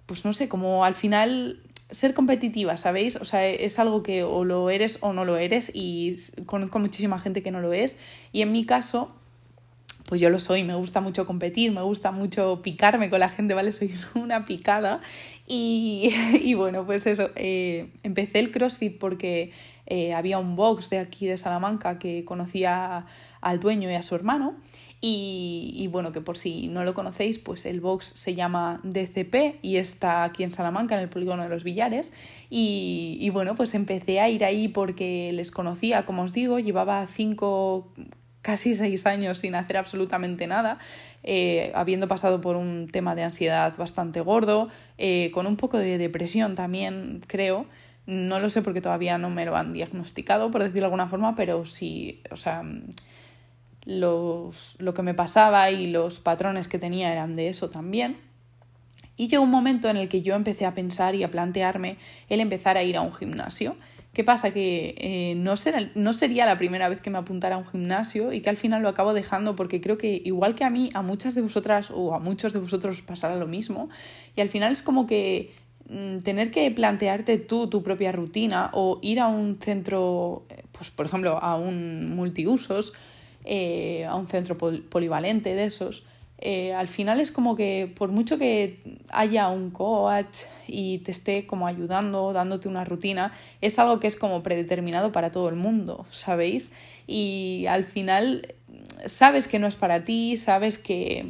pues 0.07 0.25
no 0.25 0.33
sé, 0.33 0.49
como 0.49 0.85
al 0.85 0.95
final 0.95 1.61
ser 1.91 2.15
competitiva, 2.15 2.77
¿sabéis? 2.77 3.17
O 3.17 3.25
sea, 3.25 3.47
es 3.47 3.79
algo 3.79 4.03
que 4.03 4.23
o 4.23 4.45
lo 4.45 4.71
eres 4.71 4.99
o 5.01 5.13
no 5.13 5.25
lo 5.25 5.39
eres 5.39 5.71
y 5.73 6.17
conozco 6.47 6.79
muchísima 6.79 7.19
gente 7.19 7.43
que 7.43 7.51
no 7.51 7.61
lo 7.61 7.73
es 7.73 7.97
y 8.33 8.43
en 8.43 8.53
mi 8.53 8.67
caso 8.67 9.11
pues 10.09 10.23
yo 10.23 10.31
lo 10.31 10.38
soy, 10.38 10.65
me 10.65 10.75
gusta 10.75 11.03
mucho 11.03 11.27
competir, 11.27 11.71
me 11.71 11.83
gusta 11.83 12.12
mucho 12.12 12.62
picarme 12.62 13.11
con 13.11 13.21
la 13.21 13.29
gente, 13.29 13.53
¿vale? 13.53 13.73
Soy 13.73 13.95
una 14.15 14.47
picada. 14.47 15.00
Y, 15.47 16.11
y 16.43 16.55
bueno, 16.55 16.87
pues 16.87 17.07
eso, 17.07 17.29
eh, 17.37 17.91
empecé 18.03 18.38
el 18.38 18.50
CrossFit 18.50 18.99
porque 18.99 19.53
eh, 19.87 20.15
había 20.15 20.38
un 20.38 20.57
box 20.57 20.88
de 20.88 20.99
aquí 20.99 21.27
de 21.27 21.37
Salamanca 21.37 21.99
que 21.99 22.25
conocía 22.25 23.05
al 23.43 23.61
dueño 23.61 23.91
y 23.91 23.95
a 23.95 24.03
su 24.03 24.15
hermano. 24.15 24.57
Y, 25.03 25.75
y, 25.77 25.87
bueno, 25.88 26.11
que 26.11 26.23
por 26.23 26.38
si 26.38 26.69
no 26.69 26.85
lo 26.85 26.95
conocéis, 26.95 27.38
pues 27.38 27.67
el 27.67 27.81
box 27.81 28.07
se 28.17 28.35
llama 28.35 28.81
DCP 28.83 29.59
y 29.62 29.77
está 29.77 30.25
aquí 30.25 30.43
en 30.43 30.53
Salamanca, 30.53 30.97
en 30.97 31.03
el 31.03 31.09
polígono 31.11 31.43
de 31.43 31.50
los 31.50 31.65
Villares. 31.65 32.15
Y, 32.49 33.19
y, 33.21 33.29
bueno, 33.29 33.55
pues 33.55 33.75
empecé 33.75 34.21
a 34.21 34.31
ir 34.31 34.43
ahí 34.43 34.69
porque 34.69 35.31
les 35.35 35.50
conocía, 35.50 36.07
como 36.07 36.23
os 36.23 36.33
digo, 36.33 36.59
llevaba 36.59 37.07
cinco, 37.07 37.93
casi 38.49 38.75
seis 38.75 39.05
años 39.05 39.37
sin 39.37 39.55
hacer 39.55 39.76
absolutamente 39.76 40.47
nada, 40.47 40.78
eh, 41.23 41.71
habiendo 41.75 42.09
pasado 42.09 42.40
por 42.40 42.57
un 42.57 42.88
tema 42.90 43.14
de 43.14 43.23
ansiedad 43.23 43.75
bastante 43.76 44.23
gordo, 44.23 44.71
eh, 44.97 45.31
con 45.35 45.47
un 45.47 45.59
poco 45.59 45.76
de 45.76 45.99
depresión 45.99 46.55
también, 46.55 47.21
creo. 47.26 47.67
No 48.07 48.40
lo 48.40 48.49
sé 48.49 48.62
porque 48.62 48.81
todavía 48.81 49.19
no 49.19 49.28
me 49.28 49.45
lo 49.45 49.55
han 49.55 49.75
diagnosticado, 49.75 50.50
por 50.50 50.62
decirlo 50.62 50.81
de 50.81 50.87
alguna 50.87 51.09
forma, 51.09 51.37
pero 51.37 51.67
sí, 51.67 52.23
o 52.31 52.37
sea, 52.37 52.62
los, 53.85 54.76
lo 54.78 54.95
que 54.95 55.02
me 55.02 55.12
pasaba 55.12 55.71
y 55.71 55.88
los 55.88 56.19
patrones 56.19 56.69
que 56.69 56.78
tenía 56.78 57.12
eran 57.12 57.37
de 57.37 57.50
eso 57.50 57.69
también. 57.69 58.17
Y 59.19 59.28
llegó 59.28 59.43
un 59.43 59.50
momento 59.50 59.90
en 59.90 59.99
el 59.99 60.09
que 60.09 60.23
yo 60.23 60.35
empecé 60.35 60.64
a 60.64 60.73
pensar 60.73 61.14
y 61.14 61.23
a 61.23 61.31
plantearme 61.31 61.99
el 62.31 62.40
empezar 62.40 62.78
a 62.78 62.83
ir 62.83 62.97
a 62.97 63.02
un 63.02 63.12
gimnasio. 63.12 63.76
¿Qué 64.12 64.25
pasa? 64.25 64.50
Que 64.53 64.95
eh, 64.99 65.35
no, 65.37 65.57
será, 65.57 65.91
no 65.95 66.12
sería 66.12 66.47
la 66.47 66.59
primera 66.59 66.88
vez 66.88 67.00
que 67.00 67.11
me 67.11 67.19
apuntara 67.19 67.57
a 67.57 67.59
un 67.59 67.67
gimnasio 67.67 68.33
y 68.33 68.41
que 68.41 68.50
al 68.50 68.57
final 68.57 68.83
lo 68.83 68.88
acabo 68.88 69.15
dejando 69.15 69.55
porque 69.55 69.81
creo 69.81 69.99
que 69.99 70.21
igual 70.25 70.55
que 70.55 70.65
a 70.65 70.71
mí, 70.71 70.91
a 70.95 71.03
muchas 71.03 71.35
de 71.35 71.43
vosotras 71.43 71.91
o 71.95 72.15
a 72.15 72.19
muchos 72.19 72.53
de 72.53 72.59
vosotros 72.59 73.03
pasará 73.03 73.37
lo 73.37 73.47
mismo. 73.47 73.91
Y 74.35 74.41
al 74.41 74.49
final 74.49 74.73
es 74.73 74.83
como 74.83 75.07
que 75.07 75.53
mm, 75.88 76.19
tener 76.19 76.50
que 76.50 76.71
plantearte 76.71 77.38
tú 77.38 77.69
tu 77.69 77.83
propia 77.83 78.11
rutina 78.11 78.71
o 78.73 78.99
ir 79.03 79.21
a 79.21 79.29
un 79.29 79.59
centro, 79.61 80.47
pues 80.73 80.91
por 80.91 81.07
ejemplo, 81.07 81.38
a 81.43 81.57
un 81.57 82.17
multiusos, 82.17 82.95
eh, 83.45 84.05
a 84.05 84.17
un 84.17 84.27
centro 84.27 84.59
polivalente 84.59 85.55
de 85.55 85.65
esos, 85.65 86.03
eh, 86.40 86.73
al 86.73 86.87
final 86.87 87.21
es 87.21 87.33
como 87.33 87.57
que 87.57 87.92
por 87.97 88.11
mucho 88.11 88.38
que 88.38 88.78
haya 89.11 89.49
un 89.49 89.71
coach 89.71 90.45
y 90.68 90.99
te 90.99 91.11
esté 91.11 91.47
como 91.47 91.66
ayudando, 91.66 92.33
dándote 92.33 92.68
una 92.68 92.85
rutina, 92.85 93.33
es 93.61 93.78
algo 93.80 93.99
que 93.99 94.07
es 94.07 94.14
como 94.14 94.42
predeterminado 94.45 95.11
para 95.11 95.33
todo 95.33 95.49
el 95.49 95.57
mundo, 95.57 96.07
¿sabéis? 96.11 96.71
Y 97.09 97.66
al 97.68 97.85
final 97.85 98.54
sabes 99.07 99.49
que 99.49 99.59
no 99.59 99.66
es 99.66 99.76
para 99.76 100.04
ti, 100.04 100.37
sabes 100.37 100.78
que 100.78 101.26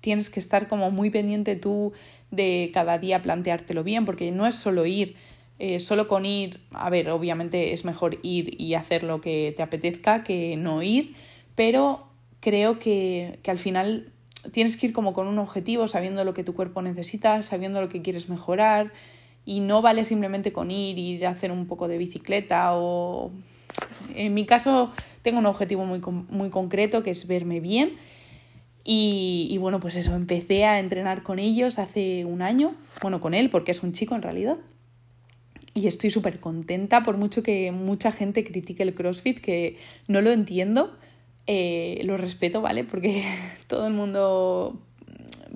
tienes 0.00 0.30
que 0.30 0.38
estar 0.38 0.68
como 0.68 0.90
muy 0.90 1.10
pendiente 1.10 1.56
tú 1.56 1.92
de 2.30 2.70
cada 2.72 2.98
día 2.98 3.22
planteártelo 3.22 3.82
bien, 3.82 4.04
porque 4.04 4.30
no 4.30 4.46
es 4.46 4.54
solo 4.54 4.86
ir, 4.86 5.16
eh, 5.58 5.80
solo 5.80 6.06
con 6.06 6.26
ir, 6.26 6.60
a 6.70 6.90
ver, 6.90 7.10
obviamente 7.10 7.72
es 7.72 7.84
mejor 7.84 8.18
ir 8.22 8.60
y 8.60 8.74
hacer 8.74 9.02
lo 9.02 9.20
que 9.20 9.52
te 9.56 9.62
apetezca 9.64 10.22
que 10.22 10.56
no 10.56 10.82
ir, 10.82 11.16
pero 11.56 12.06
creo 12.40 12.78
que, 12.78 13.40
que 13.42 13.50
al 13.50 13.58
final 13.58 14.12
tienes 14.52 14.76
que 14.76 14.86
ir 14.86 14.92
como 14.92 15.12
con 15.12 15.26
un 15.26 15.38
objetivo, 15.38 15.88
sabiendo 15.88 16.24
lo 16.24 16.34
que 16.34 16.44
tu 16.44 16.54
cuerpo 16.54 16.82
necesita, 16.82 17.42
sabiendo 17.42 17.80
lo 17.80 17.88
que 17.88 18.02
quieres 18.02 18.28
mejorar 18.28 18.92
y 19.44 19.60
no 19.60 19.82
vale 19.82 20.04
simplemente 20.04 20.52
con 20.52 20.70
ir, 20.70 20.98
ir 20.98 21.26
a 21.26 21.30
hacer 21.30 21.52
un 21.52 21.66
poco 21.66 21.88
de 21.88 21.98
bicicleta 21.98 22.74
o... 22.74 23.30
En 24.14 24.34
mi 24.34 24.46
caso 24.46 24.92
tengo 25.22 25.38
un 25.38 25.46
objetivo 25.46 25.84
muy, 25.84 26.00
muy 26.28 26.50
concreto 26.50 27.02
que 27.02 27.10
es 27.10 27.26
verme 27.26 27.60
bien 27.60 27.94
y, 28.84 29.48
y 29.50 29.58
bueno, 29.58 29.80
pues 29.80 29.96
eso, 29.96 30.14
empecé 30.14 30.64
a 30.64 30.78
entrenar 30.78 31.22
con 31.22 31.38
ellos 31.38 31.78
hace 31.78 32.24
un 32.24 32.42
año, 32.42 32.74
bueno, 33.02 33.20
con 33.20 33.34
él 33.34 33.50
porque 33.50 33.72
es 33.72 33.82
un 33.82 33.92
chico 33.92 34.14
en 34.14 34.22
realidad 34.22 34.58
y 35.74 35.88
estoy 35.88 36.10
súper 36.10 36.38
contenta 36.38 37.02
por 37.02 37.16
mucho 37.16 37.42
que 37.42 37.72
mucha 37.72 38.12
gente 38.12 38.44
critique 38.44 38.82
el 38.84 38.94
CrossFit, 38.94 39.40
que 39.40 39.76
no 40.06 40.20
lo 40.20 40.30
entiendo 40.30 40.96
eh, 41.46 42.00
lo 42.04 42.16
respeto, 42.16 42.60
¿vale? 42.60 42.84
Porque 42.84 43.24
todo 43.66 43.86
el 43.86 43.94
mundo 43.94 44.76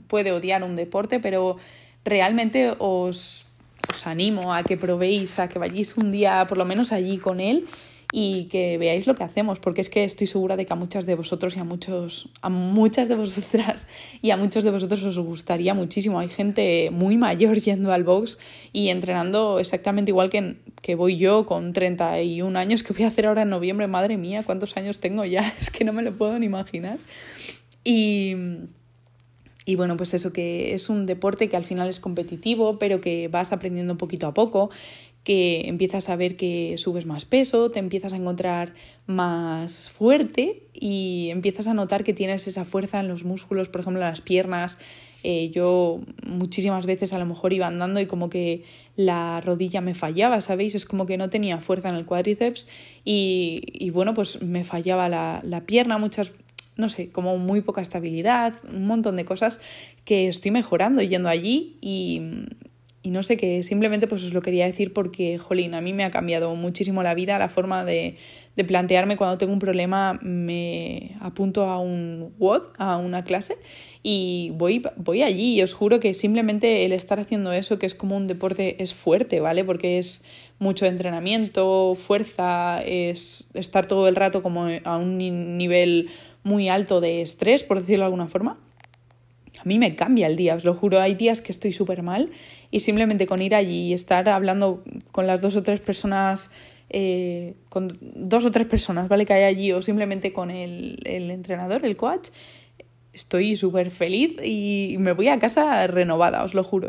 puede 0.07 0.33
odiar 0.33 0.63
un 0.63 0.77
deporte, 0.77 1.21
pero 1.21 1.57
realmente 2.05 2.73
os, 2.79 3.47
os 3.91 4.07
animo 4.07 4.55
a 4.55 4.63
que 4.63 4.77
probéis, 4.77 5.39
a 5.39 5.49
que 5.49 5.59
vayáis 5.59 5.97
un 5.97 6.13
día 6.13 6.47
por 6.49 6.59
lo 6.59 6.65
menos 6.65 6.93
allí 6.93 7.19
con 7.19 7.41
él 7.41 7.67
y 8.11 8.45
que 8.45 8.79
veáis 8.79 9.07
lo 9.07 9.15
que 9.15 9.23
hacemos, 9.23 9.59
porque 9.59 9.83
es 9.83 9.91
que 9.91 10.05
estoy 10.05 10.27
segura 10.27 10.57
de 10.57 10.65
que 10.65 10.73
a 10.73 10.77
muchas 10.77 11.05
de 11.05 11.15
vosotros 11.15 11.57
y 11.57 11.61
a 11.61 11.65
muchos, 11.65 12.31
a 12.41 12.49
muchas 12.49 13.09
de 13.09 13.15
vosotras 13.17 13.87
y 14.23 14.31
a 14.31 14.37
muchos 14.37 14.65
de 14.65 14.71
vosotros 14.71 15.03
os 15.03 15.19
gustaría 15.19 15.75
muchísimo. 15.75 16.19
Hay 16.19 16.29
gente 16.29 16.91
muy 16.91 17.19
mayor 17.19 17.59
yendo 17.59 17.93
al 17.93 18.05
box 18.05 18.39
y 18.73 18.89
entrenando 18.89 19.59
exactamente 19.59 20.11
igual 20.11 20.31
que, 20.31 20.57
que 20.81 20.95
voy 20.95 21.19
yo 21.19 21.45
con 21.45 21.75
31 21.75 22.59
años, 22.59 22.83
que 22.83 22.95
voy 22.95 23.03
a 23.03 23.09
hacer 23.09 23.27
ahora 23.27 23.43
en 23.43 23.51
noviembre. 23.51 23.87
Madre 23.89 24.17
mía, 24.17 24.43
¿cuántos 24.45 24.77
años 24.77 25.01
tengo 25.01 25.25
ya? 25.25 25.53
Es 25.61 25.71
que 25.71 25.85
no 25.85 25.93
me 25.93 26.03
lo 26.03 26.17
puedo 26.17 26.39
ni 26.39 26.47
imaginar. 26.47 26.99
Y, 27.85 28.35
y 29.67 29.77
bueno, 29.77 29.99
pues 29.99 30.15
eso 30.15 30.33
que 30.33 30.73
es 30.73 30.89
un 30.89 31.05
deporte 31.05 31.51
que 31.51 31.57
al 31.59 31.65
final 31.65 31.91
es 31.91 32.01
competitivo, 32.01 32.79
pero 32.79 33.03
que 33.03 33.29
vas 33.29 33.53
aprendiendo 33.53 33.99
poquito 33.99 34.27
a 34.27 34.33
poco 34.33 34.71
que 35.25 35.69
empiezas 35.69 36.09
a 36.09 36.17
ver 36.17 36.37
que 36.37 36.77
subes 36.79 37.05
más 37.05 37.25
peso, 37.25 37.71
te 37.71 37.79
empiezas 37.79 38.13
a 38.13 38.17
encontrar 38.17 38.75
más 39.07 39.91
fuerte 39.91 40.63
y 40.73 41.29
empiezas 41.31 41.67
a 41.67 41.75
notar 41.75 42.03
que 42.03 42.15
tienes 42.15 42.49
esa 42.49 42.65
fuerza 42.65 43.01
en 43.01 43.09
los 43.09 43.25
músculos, 43.25 43.69
por 43.69 43.83
ejemplo, 43.83 44.01
en 44.01 44.09
las 44.09 44.21
piernas. 44.21 44.79
Eh, 45.25 45.51
yo 45.51 46.01
muchísimas 46.25 46.87
veces 46.87 47.13
a 47.13 47.19
lo 47.19 47.27
mejor 47.27 47.53
iba 47.53 47.67
andando 47.67 48.01
y 48.01 48.07
como 48.07 48.31
que 48.31 48.65
la 48.97 49.41
rodilla 49.41 49.81
me 49.81 49.95
fallaba, 49.95 50.41
¿sabéis? 50.41 50.75
Es 50.75 50.85
como 50.85 51.05
que 51.05 51.19
no 51.19 51.29
tenía 51.29 51.59
fuerza 51.61 51.89
en 51.89 51.97
el 51.97 52.07
cuádriceps 52.07 52.67
y, 53.05 53.63
y 53.73 53.91
bueno, 53.91 54.15
pues 54.15 54.41
me 54.41 54.65
fallaba 54.65 55.09
la, 55.09 55.43
la 55.45 55.67
pierna 55.67 55.99
muchas 55.99 56.33
no 56.77 56.89
sé, 56.89 57.11
como 57.11 57.37
muy 57.39 57.61
poca 57.61 57.81
estabilidad, 57.81 58.55
un 58.73 58.87
montón 58.87 59.17
de 59.17 59.25
cosas 59.25 59.61
que 60.05 60.29
estoy 60.29 60.53
mejorando 60.53 61.03
yendo 61.03 61.29
allí 61.29 61.77
y, 61.81 62.23
y 63.09 63.11
no 63.11 63.23
sé 63.23 63.39
qué, 63.39 63.63
simplemente 63.63 64.07
pues 64.07 64.23
os 64.23 64.35
lo 64.35 64.43
quería 64.43 64.67
decir 64.67 64.93
porque, 64.93 65.39
jolín, 65.39 65.73
a 65.73 65.81
mí 65.81 65.95
me 65.95 66.05
ha 66.05 66.11
cambiado 66.11 66.55
muchísimo 66.55 67.03
la 67.03 67.15
vida, 67.15 67.39
la 67.39 67.49
forma 67.49 67.83
de, 67.83 68.17
de 68.55 68.65
plantearme 68.65 69.17
cuando 69.17 69.39
tengo 69.39 69.55
un 69.55 69.59
problema, 69.59 70.19
me 70.21 71.17
apunto 71.21 71.65
a 71.65 71.81
un 71.81 72.35
WOD, 72.39 72.65
a 72.77 72.99
una 72.99 73.25
clase, 73.25 73.57
y 74.03 74.53
voy, 74.57 74.83
voy 74.97 75.23
allí 75.23 75.55
y 75.55 75.63
os 75.63 75.73
juro 75.73 76.01
que 76.01 76.13
simplemente 76.13 76.85
el 76.85 76.93
estar 76.93 77.19
haciendo 77.19 77.51
eso, 77.51 77.79
que 77.79 77.87
es 77.87 77.95
como 77.95 78.15
un 78.15 78.27
deporte, 78.27 78.83
es 78.83 78.93
fuerte, 78.93 79.41
¿vale? 79.41 79.65
Porque 79.65 79.99
es 79.99 80.23
mucho 80.59 80.85
entrenamiento, 80.85 81.95
fuerza, 81.95 82.83
es 82.83 83.49
estar 83.55 83.87
todo 83.87 84.07
el 84.07 84.17
rato 84.17 84.43
como 84.43 84.67
a 84.85 84.99
un 84.99 85.17
nivel 85.17 86.11
muy 86.43 86.69
alto 86.69 87.01
de 87.01 87.23
estrés, 87.23 87.65
por 87.65 87.81
decirlo 87.81 88.03
de 88.03 88.09
alguna 88.09 88.29
forma 88.29 88.59
a 89.61 89.65
mí 89.65 89.79
me 89.79 89.95
cambia 89.95 90.27
el 90.27 90.37
día, 90.37 90.55
os 90.55 90.65
lo 90.65 90.75
juro. 90.75 91.01
Hay 91.01 91.15
días 91.15 91.43
que 91.43 91.53
estoy 91.53 91.73
súper 91.73 92.03
mal 92.03 92.31
y 92.71 92.81
simplemente 92.81 93.27
con 93.27 93.43
ir 93.43 93.55
allí 93.55 93.89
y 93.89 93.93
estar 93.93 94.29
hablando 94.29 94.83
con 95.13 95.27
las 95.27 95.41
dos 95.41 95.57
o 95.57 95.63
tres 95.63 95.81
personas, 95.81 96.51
eh, 96.91 97.55
con 97.69 97.99
dos 98.01 98.45
o 98.45 98.51
tres 98.51 98.67
personas, 98.67 99.09
¿vale? 99.09 99.27
Que 99.27 99.35
hay 99.35 99.45
allí 99.45 99.73
o 99.73 99.83
simplemente 99.83 100.33
con 100.33 100.51
el, 100.51 101.01
el 101.05 101.31
entrenador, 101.31 101.85
el 101.85 101.97
coach, 101.97 102.29
estoy 103.19 103.57
súper 103.57 103.91
feliz 103.91 104.37
y 104.45 104.97
me 104.99 105.13
voy 105.13 105.29
a 105.29 105.39
casa 105.39 105.87
renovada, 105.89 106.45
os 106.45 106.55
lo 106.55 106.63
juro. 106.63 106.89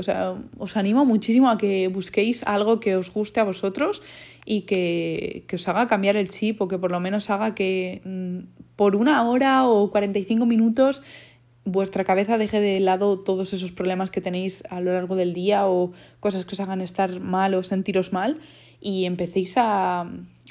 Os 0.57 0.77
animo 0.77 1.03
muchísimo 1.05 1.49
a 1.49 1.57
que 1.57 1.87
busquéis 1.87 2.43
algo 2.43 2.79
que 2.79 2.95
os 2.95 3.11
guste 3.11 3.39
a 3.39 3.43
vosotros 3.43 4.01
y 4.45 4.61
que, 4.61 5.43
que 5.47 5.55
os 5.55 5.67
haga 5.67 5.87
cambiar 5.87 6.15
el 6.15 6.29
chip 6.29 6.61
o 6.61 6.67
que 6.67 6.77
por 6.77 6.91
lo 6.91 6.99
menos 6.99 7.29
haga 7.29 7.55
que 7.55 8.01
mm, 8.05 8.75
por 8.75 8.95
una 8.95 9.27
hora 9.27 9.67
o 9.67 9.89
45 9.89 10.45
minutos 10.45 11.01
vuestra 11.65 12.03
cabeza 12.03 12.37
deje 12.37 12.59
de 12.59 12.79
lado 12.79 13.19
todos 13.19 13.53
esos 13.53 13.71
problemas 13.71 14.11
que 14.11 14.21
tenéis 14.21 14.63
a 14.69 14.81
lo 14.81 14.93
largo 14.93 15.15
del 15.15 15.33
día 15.33 15.67
o 15.67 15.91
cosas 16.19 16.45
que 16.45 16.55
os 16.55 16.59
hagan 16.59 16.81
estar 16.81 17.19
mal 17.19 17.53
o 17.53 17.63
sentiros 17.63 18.13
mal 18.13 18.39
y 18.81 19.05
empecéis 19.05 19.55
a, 19.57 20.01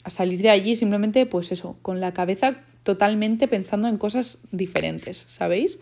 a 0.05 0.11
salir 0.11 0.43
de 0.43 0.51
allí 0.51 0.77
simplemente, 0.77 1.27
pues 1.27 1.53
eso, 1.53 1.77
con 1.83 2.01
la 2.01 2.13
cabeza 2.13 2.61
totalmente 2.83 3.49
pensando 3.49 3.89
en 3.89 3.97
cosas 3.97 4.39
diferentes, 4.53 5.25
¿sabéis? 5.29 5.81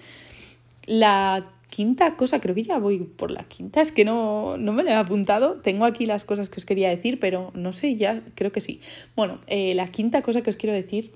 La 0.87 1.53
quinta 1.71 2.17
cosa, 2.17 2.41
creo 2.41 2.55
que 2.55 2.63
ya 2.63 2.79
voy 2.79 2.99
por 2.99 3.31
la 3.31 3.45
quinta, 3.45 3.81
es 3.81 3.93
que 3.93 4.05
no, 4.05 4.57
no 4.57 4.73
me 4.73 4.83
lo 4.83 4.91
he 4.91 4.95
apuntado, 4.95 5.61
tengo 5.61 5.85
aquí 5.85 6.07
las 6.07 6.25
cosas 6.25 6.49
que 6.49 6.59
os 6.59 6.65
quería 6.65 6.89
decir, 6.89 7.21
pero 7.21 7.51
no 7.55 7.73
sé, 7.73 7.97
ya 7.97 8.23
creo 8.35 8.53
que 8.53 8.61
sí. 8.61 8.81
Bueno, 9.15 9.41
eh, 9.47 9.75
la 9.75 9.89
quinta 9.89 10.23
cosa 10.23 10.43
que 10.43 10.51
os 10.51 10.57
quiero 10.57 10.75
decir 10.75 11.13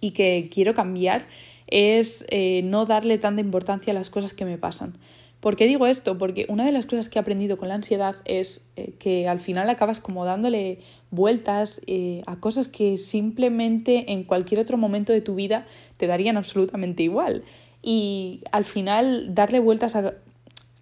y 0.00 0.12
que 0.12 0.48
quiero 0.52 0.74
cambiar 0.74 1.26
es 1.72 2.26
eh, 2.28 2.60
no 2.64 2.84
darle 2.84 3.18
tanta 3.18 3.40
importancia 3.40 3.92
a 3.92 3.94
las 3.94 4.10
cosas 4.10 4.34
que 4.34 4.44
me 4.44 4.58
pasan. 4.58 4.98
¿Por 5.40 5.56
qué 5.56 5.66
digo 5.66 5.86
esto? 5.86 6.18
Porque 6.18 6.46
una 6.48 6.64
de 6.64 6.70
las 6.70 6.86
cosas 6.86 7.08
que 7.08 7.18
he 7.18 7.20
aprendido 7.20 7.56
con 7.56 7.68
la 7.68 7.74
ansiedad 7.74 8.14
es 8.24 8.70
eh, 8.76 8.92
que 9.00 9.26
al 9.26 9.40
final 9.40 9.68
acabas 9.70 9.98
como 9.98 10.24
dándole 10.24 10.78
vueltas 11.10 11.80
eh, 11.88 12.22
a 12.26 12.36
cosas 12.36 12.68
que 12.68 12.96
simplemente 12.96 14.12
en 14.12 14.22
cualquier 14.22 14.60
otro 14.60 14.76
momento 14.76 15.12
de 15.12 15.20
tu 15.20 15.34
vida 15.34 15.66
te 15.96 16.06
darían 16.06 16.36
absolutamente 16.36 17.02
igual. 17.02 17.42
Y 17.82 18.42
al 18.52 18.64
final 18.64 19.34
darle 19.34 19.58
vueltas 19.58 19.96
a, 19.96 20.14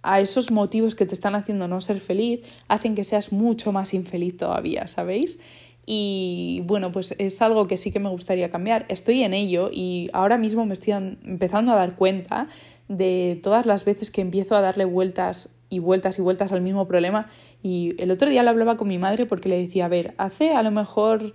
a 0.03 0.21
esos 0.21 0.51
motivos 0.51 0.95
que 0.95 1.07
te 1.07 1.15
están 1.15 1.35
haciendo 1.37 1.69
no 1.69 1.81
ser 1.81 2.01
feliz 2.01 2.41
hacen 2.69 2.95
que 2.95 3.05
seas 3.05 3.33
mucho 3.33 3.73
más 3.73 3.95
infeliz 3.95 4.37
todavía, 4.37 4.89
¿sabéis? 4.89 5.39
Y 5.87 6.63
bueno, 6.67 6.93
pues 6.93 7.15
es 7.19 7.43
algo 7.43 7.67
que 7.67 7.77
sí 7.77 7.91
que 7.91 8.01
me 8.01 8.09
gustaría 8.09 8.51
cambiar. 8.51 8.87
Estoy 8.89 9.23
en 9.23 9.35
ello 9.35 9.71
y 9.73 10.09
ahora 10.13 10.39
mismo 10.39 10.67
me 10.67 10.75
estoy 10.75 10.93
empezando 10.93 11.73
a 11.73 11.77
dar 11.77 11.97
cuenta 11.97 12.49
de 12.89 13.41
todas 13.43 13.67
las 13.67 13.85
veces 13.85 14.11
que 14.11 14.21
empiezo 14.21 14.57
a 14.57 14.61
darle 14.61 14.85
vueltas 14.85 15.51
y 15.71 15.79
vueltas 15.79 16.19
y 16.19 16.23
vueltas 16.23 16.53
al 16.53 16.61
mismo 16.61 16.87
problema. 16.87 17.29
Y 17.63 17.95
el 18.03 18.11
otro 18.11 18.29
día 18.29 18.43
lo 18.43 18.51
hablaba 18.51 18.77
con 18.77 18.89
mi 18.89 18.99
madre 18.99 19.25
porque 19.25 19.49
le 19.49 19.59
decía, 19.59 19.87
a 19.87 19.89
ver, 19.89 20.15
hace 20.19 20.53
a 20.53 20.63
lo 20.63 20.71
mejor 20.71 21.35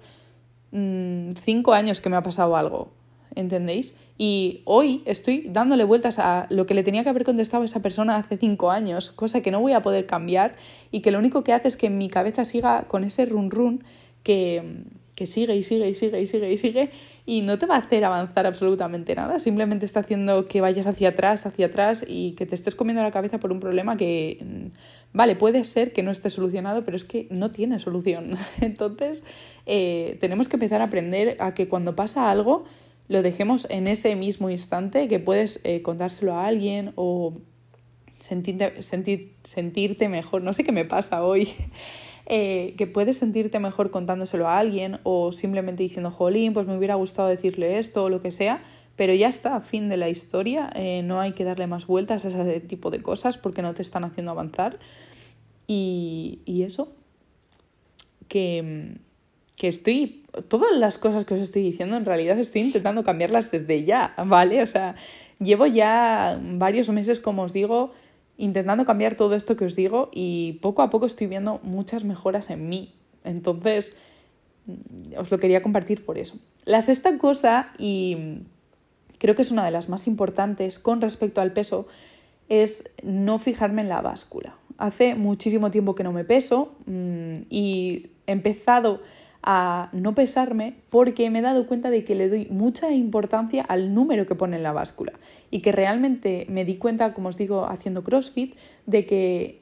mm, 0.71 1.31
cinco 1.41 1.73
años 1.73 2.01
que 2.01 2.09
me 2.09 2.17
ha 2.17 2.23
pasado 2.23 2.57
algo, 2.57 2.91
¿entendéis? 3.33 3.95
Y 4.17 4.61
hoy 4.65 5.01
estoy 5.05 5.47
dándole 5.49 5.85
vueltas 5.85 6.19
a 6.19 6.47
lo 6.49 6.65
que 6.65 6.73
le 6.73 6.83
tenía 6.83 7.03
que 7.03 7.09
haber 7.09 7.23
contestado 7.23 7.63
a 7.63 7.65
esa 7.65 7.81
persona 7.81 8.17
hace 8.17 8.37
cinco 8.37 8.71
años, 8.71 9.11
cosa 9.11 9.41
que 9.41 9.51
no 9.51 9.61
voy 9.61 9.71
a 9.71 9.81
poder 9.81 10.05
cambiar 10.05 10.55
y 10.91 10.99
que 10.99 11.11
lo 11.11 11.19
único 11.19 11.43
que 11.43 11.53
hace 11.53 11.69
es 11.69 11.77
que 11.77 11.89
mi 11.89 12.09
cabeza 12.09 12.43
siga 12.43 12.83
con 12.83 13.05
ese 13.05 13.25
run 13.25 13.49
run 13.49 13.83
que, 14.25 15.25
sigue 15.25 15.55
y 15.55 15.63
sigue 15.63 15.87
y 15.87 15.93
sigue 15.93 16.19
y 16.19 16.27
sigue 16.27 16.51
y 16.51 16.57
sigue 16.57 16.89
y 17.25 17.41
no 17.41 17.57
te 17.57 17.65
va 17.65 17.75
a 17.75 17.79
hacer 17.79 18.03
avanzar 18.03 18.45
absolutamente 18.45 19.15
nada, 19.15 19.39
simplemente 19.39 19.85
está 19.85 20.01
haciendo 20.01 20.47
que 20.47 20.61
vayas 20.61 20.87
hacia 20.87 21.09
atrás, 21.09 21.45
hacia 21.45 21.67
atrás 21.67 22.03
y 22.07 22.33
que 22.33 22.45
te 22.45 22.55
estés 22.55 22.75
comiendo 22.75 23.01
la 23.01 23.11
cabeza 23.11 23.39
por 23.39 23.51
un 23.51 23.59
problema 23.59 23.97
que, 23.97 24.39
mm, 24.41 24.65
vale, 25.13 25.35
puede 25.35 25.63
ser 25.63 25.93
que 25.93 26.03
no 26.03 26.11
esté 26.11 26.29
solucionado, 26.29 26.83
pero 26.83 26.97
es 26.97 27.05
que 27.05 27.27
no 27.29 27.51
tiene 27.51 27.79
solución. 27.79 28.37
Entonces, 28.61 29.23
eh, 29.65 30.17
tenemos 30.19 30.49
que 30.49 30.57
empezar 30.57 30.81
a 30.81 30.85
aprender 30.85 31.37
a 31.39 31.53
que 31.53 31.67
cuando 31.67 31.95
pasa 31.95 32.29
algo, 32.29 32.65
lo 33.07 33.21
dejemos 33.21 33.67
en 33.69 33.87
ese 33.87 34.15
mismo 34.15 34.49
instante, 34.49 35.07
que 35.07 35.19
puedes 35.19 35.61
eh, 35.63 35.81
contárselo 35.81 36.33
a 36.33 36.47
alguien 36.47 36.93
o 36.95 37.37
sentirte, 38.19 38.81
sentir, 38.83 39.33
sentirte 39.43 40.09
mejor. 40.09 40.41
No 40.41 40.53
sé 40.53 40.63
qué 40.63 40.71
me 40.71 40.85
pasa 40.85 41.23
hoy. 41.23 41.49
Eh, 42.27 42.73
que 42.75 42.87
puedes 42.87 43.17
sentirte 43.17 43.59
mejor 43.59 43.91
contándoselo 43.91 44.47
a 44.47 44.57
alguien 44.57 44.99
o 45.03 45.31
simplemente 45.31 45.83
diciendo, 45.83 46.09
jolín, 46.09 46.53
pues 46.53 46.65
me 46.65 46.75
hubiera 46.75 46.95
gustado 46.95 47.27
decirle 47.27 47.77
esto 47.77 48.05
o 48.05 48.09
lo 48.09 48.19
que 48.19 48.31
sea, 48.31 48.63
pero 48.95 49.13
ya 49.13 49.27
está, 49.27 49.61
fin 49.61 49.89
de 49.89 49.97
la 49.97 50.09
historia, 50.09 50.71
eh, 50.73 51.03
no 51.03 51.19
hay 51.19 51.33
que 51.33 51.43
darle 51.43 51.67
más 51.67 51.85
vueltas 51.85 52.25
a 52.25 52.29
ese 52.29 52.61
tipo 52.61 52.89
de 52.89 53.03
cosas 53.03 53.37
porque 53.37 53.61
no 53.61 53.75
te 53.75 53.83
están 53.83 54.03
haciendo 54.05 54.31
avanzar. 54.31 54.79
Y, 55.67 56.39
y 56.45 56.63
eso, 56.63 56.93
que, 58.27 58.95
que 59.55 59.67
estoy, 59.67 60.23
todas 60.47 60.75
las 60.75 60.97
cosas 60.97 61.25
que 61.25 61.35
os 61.35 61.41
estoy 61.41 61.61
diciendo 61.61 61.95
en 61.95 62.05
realidad 62.05 62.39
estoy 62.39 62.61
intentando 62.61 63.03
cambiarlas 63.03 63.51
desde 63.51 63.83
ya, 63.83 64.15
¿vale? 64.25 64.63
O 64.63 64.67
sea, 64.67 64.95
llevo 65.39 65.67
ya 65.67 66.39
varios 66.41 66.89
meses, 66.89 67.19
como 67.19 67.43
os 67.43 67.53
digo, 67.53 67.93
intentando 68.37 68.85
cambiar 68.85 69.15
todo 69.15 69.35
esto 69.35 69.55
que 69.55 69.65
os 69.65 69.75
digo 69.75 70.09
y 70.13 70.59
poco 70.61 70.81
a 70.81 70.89
poco 70.89 71.05
estoy 71.05 71.27
viendo 71.27 71.59
muchas 71.63 72.03
mejoras 72.03 72.49
en 72.49 72.69
mí. 72.69 72.93
Entonces, 73.23 73.95
mm, 74.65 75.17
os 75.17 75.31
lo 75.31 75.39
quería 75.39 75.61
compartir 75.61 76.05
por 76.05 76.17
eso. 76.17 76.37
La 76.65 76.81
sexta 76.81 77.17
cosa, 77.17 77.73
y 77.77 78.39
creo 79.17 79.35
que 79.35 79.41
es 79.41 79.51
una 79.51 79.63
de 79.63 79.71
las 79.71 79.89
más 79.89 80.07
importantes 80.07 80.79
con 80.79 81.01
respecto 81.01 81.41
al 81.41 81.53
peso, 81.53 81.87
es 82.49 82.91
no 83.03 83.39
fijarme 83.39 83.81
en 83.81 83.89
la 83.89 84.01
báscula. 84.01 84.55
Hace 84.77 85.15
muchísimo 85.15 85.71
tiempo 85.71 85.95
que 85.95 86.03
no 86.03 86.11
me 86.11 86.25
peso 86.25 86.75
mm, 86.85 87.33
y 87.49 88.09
he 88.27 88.31
empezado 88.31 89.01
a 89.47 89.89
no 89.93 90.15
pesarme 90.15 90.75
porque 90.89 91.29
me 91.29 91.39
he 91.39 91.41
dado 91.43 91.67
cuenta 91.67 91.91
de 91.91 92.03
que 92.03 92.15
le 92.15 92.29
doy 92.29 92.47
mucha 92.49 92.91
importancia 92.91 93.63
al 93.63 93.93
número 93.93 94.25
que 94.25 94.33
pone 94.33 94.57
en 94.57 94.63
la 94.63 94.73
báscula 94.73 95.13
y 95.51 95.59
que 95.61 95.71
realmente 95.71 96.47
me 96.49 96.65
di 96.65 96.77
cuenta, 96.77 97.13
como 97.13 97.29
os 97.29 97.37
digo, 97.37 97.65
haciendo 97.65 98.03
CrossFit, 98.03 98.55
de 98.87 99.05
que 99.05 99.61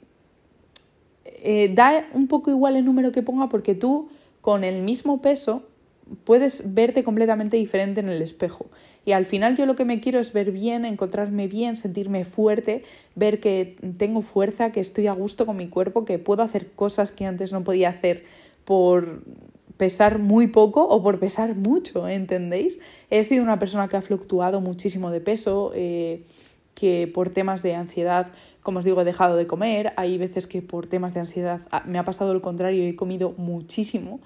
eh, 1.25 1.69
da 1.75 2.05
un 2.13 2.27
poco 2.27 2.49
igual 2.49 2.77
el 2.77 2.85
número 2.85 3.11
que 3.11 3.21
ponga 3.21 3.49
porque 3.49 3.75
tú 3.75 4.07
con 4.39 4.63
el 4.63 4.83
mismo 4.83 5.21
peso 5.21 5.63
puedes 6.23 6.73
verte 6.73 7.03
completamente 7.03 7.57
diferente 7.57 7.99
en 7.99 8.07
el 8.07 8.21
espejo. 8.21 8.67
Y 9.03 9.11
al 9.11 9.25
final 9.25 9.57
yo 9.57 9.65
lo 9.65 9.75
que 9.75 9.83
me 9.83 9.99
quiero 9.99 10.19
es 10.19 10.31
ver 10.31 10.51
bien, 10.51 10.85
encontrarme 10.85 11.47
bien, 11.47 11.75
sentirme 11.75 12.23
fuerte, 12.23 12.83
ver 13.15 13.41
que 13.41 13.75
tengo 13.97 14.21
fuerza, 14.21 14.71
que 14.71 14.79
estoy 14.79 15.07
a 15.07 15.13
gusto 15.13 15.45
con 15.45 15.57
mi 15.57 15.67
cuerpo, 15.67 16.05
que 16.05 16.19
puedo 16.19 16.41
hacer 16.41 16.71
cosas 16.71 17.11
que 17.11 17.25
antes 17.25 17.51
no 17.51 17.65
podía 17.65 17.89
hacer 17.89 18.23
por 18.63 19.23
pesar 19.83 20.17
muy 20.17 20.47
poco 20.47 20.87
o 20.87 21.03
por 21.03 21.19
pesar 21.19 21.55
mucho, 21.55 22.07
¿entendéis? 22.07 22.79
He 23.09 23.21
sido 23.25 23.43
una 23.43 23.59
persona 23.59 23.89
que 23.89 23.97
ha 23.97 24.01
fluctuado 24.01 24.61
muchísimo 24.61 25.11
de 25.11 25.19
peso, 25.19 25.73
eh, 25.75 26.23
que 26.73 27.11
por 27.13 27.31
temas 27.31 27.63
de 27.63 27.75
ansiedad, 27.75 28.27
como 28.61 28.79
os 28.79 28.85
digo, 28.85 29.01
he 29.01 29.03
dejado 29.03 29.35
de 29.35 29.45
comer. 29.45 29.91
Hay 29.97 30.17
veces 30.17 30.47
que 30.47 30.61
por 30.61 30.87
temas 30.87 31.13
de 31.13 31.19
ansiedad 31.19 31.59
ah, 31.69 31.83
me 31.85 31.99
ha 31.99 32.05
pasado 32.05 32.33
lo 32.33 32.41
contrario 32.41 32.81
y 32.81 32.91
he 32.91 32.95
comido 32.95 33.33
muchísimo. 33.35 34.21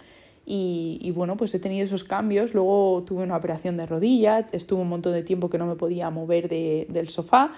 Y, 0.46 1.12
bueno, 1.16 1.38
pues 1.38 1.56
he 1.56 1.60
tenido 1.60 1.84
esos 1.84 2.04
cambios. 2.04 2.54
Luego 2.54 3.04
tuve 3.04 3.24
una 3.24 3.36
operación 3.36 3.78
de 3.78 3.88
rodilla, 3.88 4.46
estuve 4.52 4.82
un 4.82 4.90
montón 4.90 5.14
de 5.14 5.24
tiempo 5.24 5.50
que 5.50 5.58
no 5.58 5.66
me 5.66 5.76
podía 5.76 6.12
mover 6.12 6.48
del 6.50 7.10
sofá 7.10 7.52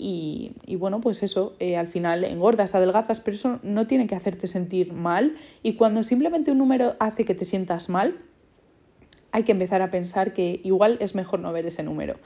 y, 0.00 0.76
bueno, 0.76 1.00
pues 1.00 1.24
eso, 1.24 1.56
eh, 1.58 1.76
al 1.76 1.88
final 1.88 2.22
engordas, 2.22 2.76
adelgazas, 2.76 3.20
pero 3.20 3.34
eso 3.34 3.58
no 3.64 3.88
tiene 3.88 4.06
que 4.06 4.14
hacerte 4.14 4.46
sentir 4.46 4.92
mal. 4.92 5.34
Y 5.64 5.74
cuando 5.74 6.04
simplemente 6.04 6.52
un 6.52 6.58
número 6.58 6.94
hace 7.00 7.24
que 7.24 7.34
te 7.34 7.44
sientas 7.44 7.88
mal, 7.88 8.16
hay 9.32 9.42
que 9.42 9.50
empezar 9.50 9.82
a 9.82 9.90
pensar 9.90 10.32
que 10.32 10.60
igual 10.62 10.98
es 11.00 11.16
mejor 11.16 11.40
no 11.40 11.52
ver 11.52 11.66
ese 11.66 11.82
número. 11.82 12.16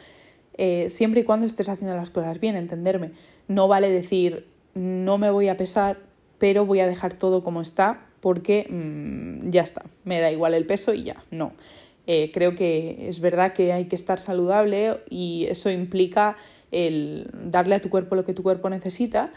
Eh, 0.58 0.90
siempre 0.90 1.22
y 1.22 1.24
cuando 1.24 1.46
estés 1.46 1.70
haciendo 1.70 1.96
las 1.96 2.10
cosas 2.10 2.40
bien, 2.40 2.56
entenderme. 2.56 3.12
No 3.48 3.68
vale 3.68 3.88
decir, 3.88 4.46
no 4.74 5.16
me 5.16 5.30
voy 5.30 5.48
a 5.48 5.56
pesar, 5.56 5.98
pero 6.36 6.66
voy 6.66 6.80
a 6.80 6.86
dejar 6.86 7.14
todo 7.14 7.42
como 7.42 7.62
está 7.62 8.06
porque 8.20 8.66
mm, 8.68 9.48
ya 9.48 9.62
está, 9.62 9.82
me 10.04 10.20
da 10.20 10.30
igual 10.30 10.52
el 10.52 10.66
peso 10.66 10.92
y 10.92 11.04
ya, 11.04 11.24
no. 11.30 11.54
Eh, 12.06 12.32
creo 12.34 12.54
que 12.54 13.08
es 13.08 13.20
verdad 13.20 13.52
que 13.52 13.72
hay 13.72 13.86
que 13.86 13.94
estar 13.94 14.18
saludable 14.18 14.98
y 15.08 15.46
eso 15.48 15.70
implica 15.70 16.36
el 16.72 17.30
darle 17.32 17.76
a 17.76 17.80
tu 17.80 17.90
cuerpo 17.90 18.16
lo 18.16 18.24
que 18.24 18.34
tu 18.34 18.42
cuerpo 18.42 18.68
necesita, 18.68 19.32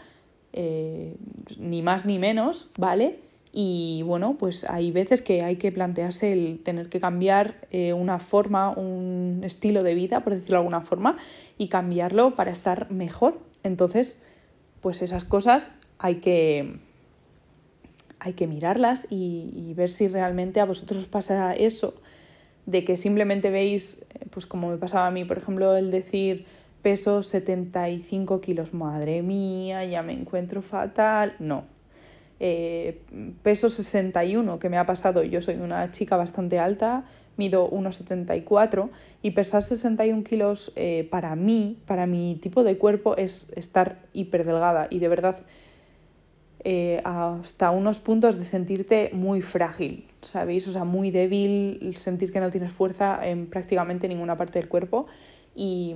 eh, 0.52 1.14
ni 1.58 1.82
más 1.82 2.06
ni 2.06 2.18
menos, 2.18 2.68
¿vale? 2.76 3.20
Y 3.52 4.02
bueno, 4.02 4.36
pues 4.38 4.68
hay 4.68 4.90
veces 4.90 5.22
que 5.22 5.42
hay 5.42 5.56
que 5.56 5.70
plantearse 5.70 6.32
el 6.32 6.60
tener 6.62 6.88
que 6.88 7.00
cambiar 7.00 7.54
eh, 7.70 7.92
una 7.92 8.18
forma, 8.18 8.70
un 8.70 9.40
estilo 9.44 9.82
de 9.82 9.94
vida, 9.94 10.24
por 10.24 10.34
decirlo 10.34 10.56
de 10.56 10.60
alguna 10.60 10.80
forma, 10.80 11.16
y 11.56 11.68
cambiarlo 11.68 12.34
para 12.34 12.50
estar 12.50 12.90
mejor. 12.90 13.38
Entonces, 13.62 14.18
pues 14.80 15.00
esas 15.02 15.24
cosas 15.24 15.70
hay 15.98 16.16
que, 16.16 16.80
hay 18.18 18.32
que 18.32 18.46
mirarlas 18.46 19.06
y, 19.08 19.52
y 19.54 19.74
ver 19.74 19.90
si 19.90 20.08
realmente 20.08 20.60
a 20.60 20.64
vosotros 20.64 21.00
os 21.00 21.08
pasa 21.08 21.54
eso 21.54 21.94
de 22.66 22.84
que 22.84 22.96
simplemente 22.96 23.50
veis, 23.50 24.04
eh, 24.14 24.26
pues 24.30 24.46
como 24.46 24.68
me 24.68 24.76
pasaba 24.76 25.06
a 25.06 25.10
mí, 25.10 25.24
por 25.24 25.38
ejemplo, 25.38 25.76
el 25.76 25.90
decir 25.90 26.44
peso 26.86 27.24
75 27.24 28.40
kilos, 28.40 28.72
madre 28.72 29.20
mía, 29.20 29.84
ya 29.84 30.04
me 30.04 30.12
encuentro 30.12 30.62
fatal, 30.62 31.34
no. 31.40 31.64
Eh, 32.38 33.02
peso 33.42 33.68
61, 33.68 34.60
que 34.60 34.68
me 34.68 34.78
ha 34.78 34.86
pasado, 34.86 35.24
yo 35.24 35.42
soy 35.42 35.56
una 35.56 35.90
chica 35.90 36.16
bastante 36.16 36.60
alta, 36.60 37.04
mido 37.36 37.68
1,74 37.68 38.90
y 39.20 39.32
pesar 39.32 39.64
61 39.64 40.22
kilos 40.22 40.72
eh, 40.76 41.08
para 41.10 41.34
mí, 41.34 41.76
para 41.86 42.06
mi 42.06 42.36
tipo 42.40 42.62
de 42.62 42.78
cuerpo, 42.78 43.16
es 43.16 43.48
estar 43.56 43.98
hiper 44.12 44.46
delgada 44.46 44.86
y 44.88 45.00
de 45.00 45.08
verdad 45.08 45.44
hasta 47.04 47.70
unos 47.70 47.98
puntos 48.00 48.38
de 48.38 48.44
sentirte 48.44 49.10
muy 49.12 49.40
frágil. 49.40 50.06
¿sabéis? 50.20 50.68
O 50.68 50.72
sea, 50.72 50.84
muy 50.84 51.10
débil, 51.10 51.94
sentir 51.96 52.30
que 52.30 52.38
no 52.38 52.50
tienes 52.50 52.70
fuerza 52.70 53.20
en 53.26 53.46
prácticamente 53.46 54.08
ninguna 54.08 54.36
parte 54.36 54.58
del 54.58 54.68
cuerpo 54.68 55.06
y, 55.54 55.94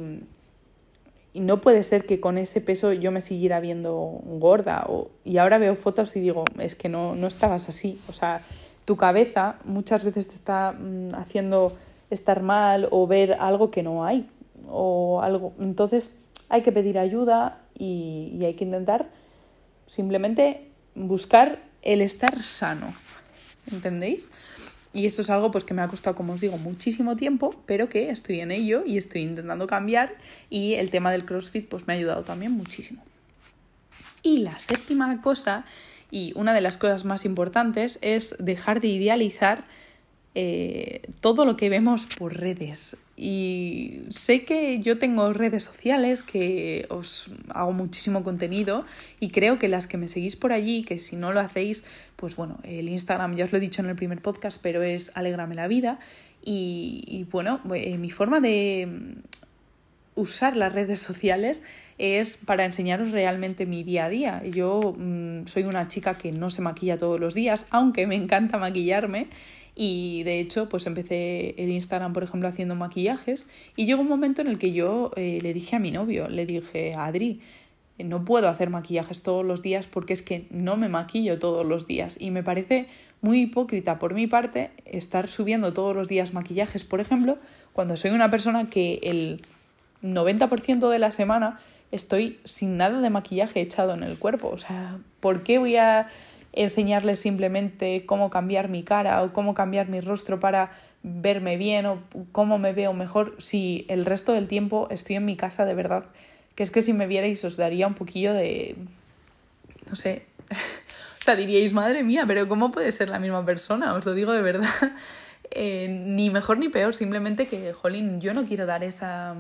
no 1.35 1.61
puede 1.61 1.83
ser 1.83 2.07
que 2.07 2.21
con 2.21 2.39
ese 2.39 2.61
peso 2.61 2.93
yo 2.93 3.13
me 3.13 3.21
siguiera 3.21 3.61
viendo 3.61 4.21
gorda 4.25 4.85
o, 4.89 5.11
y 5.25 5.39
ahora 5.39 5.59
veo 5.59 5.77
fotos 5.77 6.15
y 6.17 6.21
digo, 6.21 6.45
es 6.59 6.75
que 6.75 6.89
no, 6.89 7.15
no 7.15 7.27
estabas 7.29 7.69
así, 7.69 8.01
o 8.09 8.13
sea, 8.13 8.43
tu 8.85 8.97
cabeza 8.97 9.57
muchas 9.65 10.03
veces 10.03 10.29
te 10.29 10.35
está 10.35 10.73
mm, 10.73 11.15
haciendo 11.15 11.77
estar 12.11 12.43
mal 12.43 12.89
o 12.91 13.07
ver 13.07 13.35
algo 13.39 13.71
que 13.71 13.83
no 13.83 14.05
hay 14.05 14.29
o 14.69 15.21
algo. 15.23 15.53
Entonces 15.61 16.17
hay 16.49 16.63
que 16.63 16.73
pedir 16.73 16.99
ayuda 16.99 17.61
y, 17.79 18.37
y 18.39 18.45
hay 18.45 18.55
que 18.55 18.65
intentar 18.65 19.09
simplemente 19.87 20.69
buscar 20.97 21.63
el 21.83 22.03
estar 22.03 22.43
sano. 22.43 22.93
¿Entendéis? 23.71 24.29
Y 24.93 25.07
esto 25.07 25.23
es 25.23 25.31
algo 25.31 25.51
pues 25.51 25.65
que 25.65 25.73
me 25.73 25.83
ha 25.83 25.89
costado, 25.89 26.17
como 26.17 26.33
os 26.33 26.41
digo, 26.41 26.59
muchísimo 26.59 27.15
tiempo, 27.17 27.55
pero 27.67 27.89
que 27.89 28.11
estoy 28.11 28.41
en 28.41 28.51
ello 28.51 28.83
y 28.85 28.99
estoy 28.99 29.23
intentando 29.23 29.67
cambiar 29.67 30.17
y 30.49 30.75
el 30.75 30.91
tema 30.91 31.13
del 31.13 31.25
CrossFit 31.25 31.69
pues 31.69 31.87
me 31.87 31.93
ha 31.93 31.97
ayudado 31.97 32.25
también 32.25 32.53
muchísimo. 32.53 33.03
Y 34.23 34.39
la 34.39 34.59
séptima 34.59 35.21
cosa 35.23 35.65
y 36.11 36.33
una 36.35 36.53
de 36.53 36.61
las 36.61 36.77
cosas 36.77 37.05
más 37.05 37.25
importantes 37.25 37.99
es 38.03 38.35
dejar 38.39 38.81
de 38.81 38.89
idealizar 38.89 39.65
eh, 40.35 41.03
todo 41.21 41.45
lo 41.45 41.57
que 41.57 41.69
vemos 41.69 42.07
por 42.19 42.37
redes. 42.37 42.97
Y 43.23 44.05
sé 44.09 44.47
que 44.47 44.79
yo 44.79 44.97
tengo 44.97 45.35
redes 45.35 45.65
sociales 45.65 46.23
que 46.23 46.87
os 46.89 47.31
hago 47.51 47.71
muchísimo 47.71 48.23
contenido 48.23 48.87
y 49.21 49.29
creo 49.29 49.59
que 49.59 49.69
las 49.69 49.87
que 49.87 49.99
me 49.99 50.09
seguís 50.09 50.37
por 50.37 50.53
allí, 50.53 50.85
que 50.85 50.99
si 50.99 51.17
no 51.17 51.31
lo 51.31 51.41
hacéis, 51.41 51.85
pues 52.17 52.35
bueno, 52.35 52.59
el 52.63 52.89
Instagram 52.89 53.37
ya 53.37 53.45
os 53.45 53.53
lo 53.53 53.59
he 53.59 53.61
dicho 53.61 53.83
en 53.83 53.91
el 53.91 53.95
primer 53.95 54.23
podcast, 54.23 54.59
pero 54.63 54.83
es 54.83 55.13
Alégrame 55.15 55.55
la 55.55 55.69
vida. 55.69 55.99
Y, 56.43 57.27
bueno, 57.31 57.61
eh, 57.75 57.99
mi 57.99 58.09
forma 58.11 58.41
de 58.41 58.89
usar 60.15 60.57
las 60.57 60.73
redes 60.73 61.01
sociales 61.01 61.63
es 61.99 62.39
para 62.39 62.65
enseñaros 62.65 63.11
realmente 63.11 63.67
mi 63.67 63.83
día 63.83 64.07
a 64.07 64.09
día. 64.09 64.43
Yo 64.47 64.95
mm, 64.97 65.47
soy 65.47 65.65
una 65.65 65.89
chica 65.89 66.17
que 66.17 66.33
no 66.33 66.49
se 66.49 66.63
maquilla 66.63 66.97
todos 66.97 67.21
los 67.21 67.35
días, 67.35 67.67
aunque 67.69 68.07
me 68.07 68.15
encanta 68.15 68.57
maquillarme 68.57 69.27
y 69.83 70.25
de 70.25 70.41
hecho, 70.41 70.69
pues 70.69 70.87
empecé 70.87 71.55
el 71.57 71.71
Instagram, 71.71 72.13
por 72.13 72.23
ejemplo, 72.23 72.47
haciendo 72.47 72.75
maquillajes. 72.75 73.49
Y 73.77 73.87
llegó 73.87 74.03
un 74.03 74.09
momento 74.09 74.43
en 74.43 74.49
el 74.49 74.59
que 74.59 74.73
yo 74.73 75.11
eh, 75.17 75.39
le 75.41 75.55
dije 75.55 75.75
a 75.75 75.79
mi 75.79 75.91
novio, 75.91 76.29
le 76.29 76.45
dije, 76.45 76.93
Adri, 76.93 77.41
no 77.97 78.23
puedo 78.23 78.51
hacer 78.51 78.69
maquillajes 78.69 79.23
todos 79.23 79.43
los 79.43 79.63
días 79.63 79.87
porque 79.87 80.13
es 80.13 80.21
que 80.21 80.47
no 80.51 80.77
me 80.77 80.91
maquillo 80.91 81.39
todos 81.39 81.65
los 81.65 81.87
días. 81.87 82.19
Y 82.21 82.31
me 82.31 82.43
parece 82.43 82.89
muy 83.23 83.41
hipócrita 83.41 83.99
por 83.99 84.13
mi 84.13 84.27
parte 84.27 84.71
estar 84.85 85.29
subiendo 85.29 85.73
todos 85.73 85.97
los 85.97 86.09
días 86.09 86.35
maquillajes, 86.35 86.85
por 86.85 87.01
ejemplo, 87.01 87.39
cuando 87.73 87.97
soy 87.97 88.11
una 88.11 88.31
persona 88.31 88.69
que 88.69 89.01
el 89.03 89.41
90% 90.03 90.91
de 90.91 90.99
la 90.99 91.11
semana 91.11 91.59
estoy 91.91 92.39
sin 92.45 92.77
nada 92.77 93.01
de 93.01 93.09
maquillaje 93.09 93.63
echado 93.63 93.95
en 93.95 94.03
el 94.03 94.19
cuerpo. 94.19 94.51
O 94.53 94.59
sea, 94.59 94.99
¿por 95.21 95.43
qué 95.43 95.57
voy 95.57 95.77
a 95.77 96.07
enseñarles 96.53 97.21
simplemente 97.21 98.05
cómo 98.07 98.31
cambiar 98.31 98.69
mi 98.69 98.83
cara 98.83 99.23
o 99.23 99.33
cómo 99.33 99.55
cambiar 99.55 99.89
mi 99.89 100.01
rostro 100.01 100.41
para 100.41 100.71
verme 101.03 101.57
bien 101.57 101.87
o 101.87 102.03
cómo 102.33 102.59
me 102.59 102.73
veo 102.73 102.93
mejor 102.93 103.37
si 103.39 103.87
el 103.89 104.05
resto 104.05 104.33
del 104.33 104.49
tiempo 104.49 104.89
estoy 104.91 105.17
en 105.17 105.25
mi 105.25 105.37
casa 105.37 105.65
de 105.65 105.75
verdad. 105.75 106.05
Que 106.55 106.63
es 106.63 106.71
que 106.71 106.83
si 106.83 106.93
me 106.93 107.07
vierais 107.07 107.45
os 107.45 107.57
daría 107.57 107.87
un 107.87 107.95
poquillo 107.95 108.35
de... 108.35 108.77
no 109.89 109.95
sé. 109.95 110.27
o 111.21 111.25
sea, 111.25 111.37
diríais, 111.37 111.73
madre 111.73 112.03
mía, 112.03 112.25
pero 112.27 112.49
¿cómo 112.49 112.73
puede 112.73 112.93
ser 112.93 113.09
la 113.09 113.19
misma 113.19 113.45
persona? 113.45 113.95
Os 113.95 114.05
lo 114.05 114.15
digo 114.15 114.33
de 114.33 114.43
verdad. 114.43 114.69
Eh, 115.53 115.89
ni 115.89 116.31
mejor 116.31 116.59
ni 116.59 116.69
peor, 116.69 116.95
simplemente 116.95 117.49
que, 117.49 117.73
jolín, 117.73 118.21
yo 118.21 118.35
no 118.35 118.45
quiero 118.45 118.67
dar 118.67 118.85
esa 118.85 119.35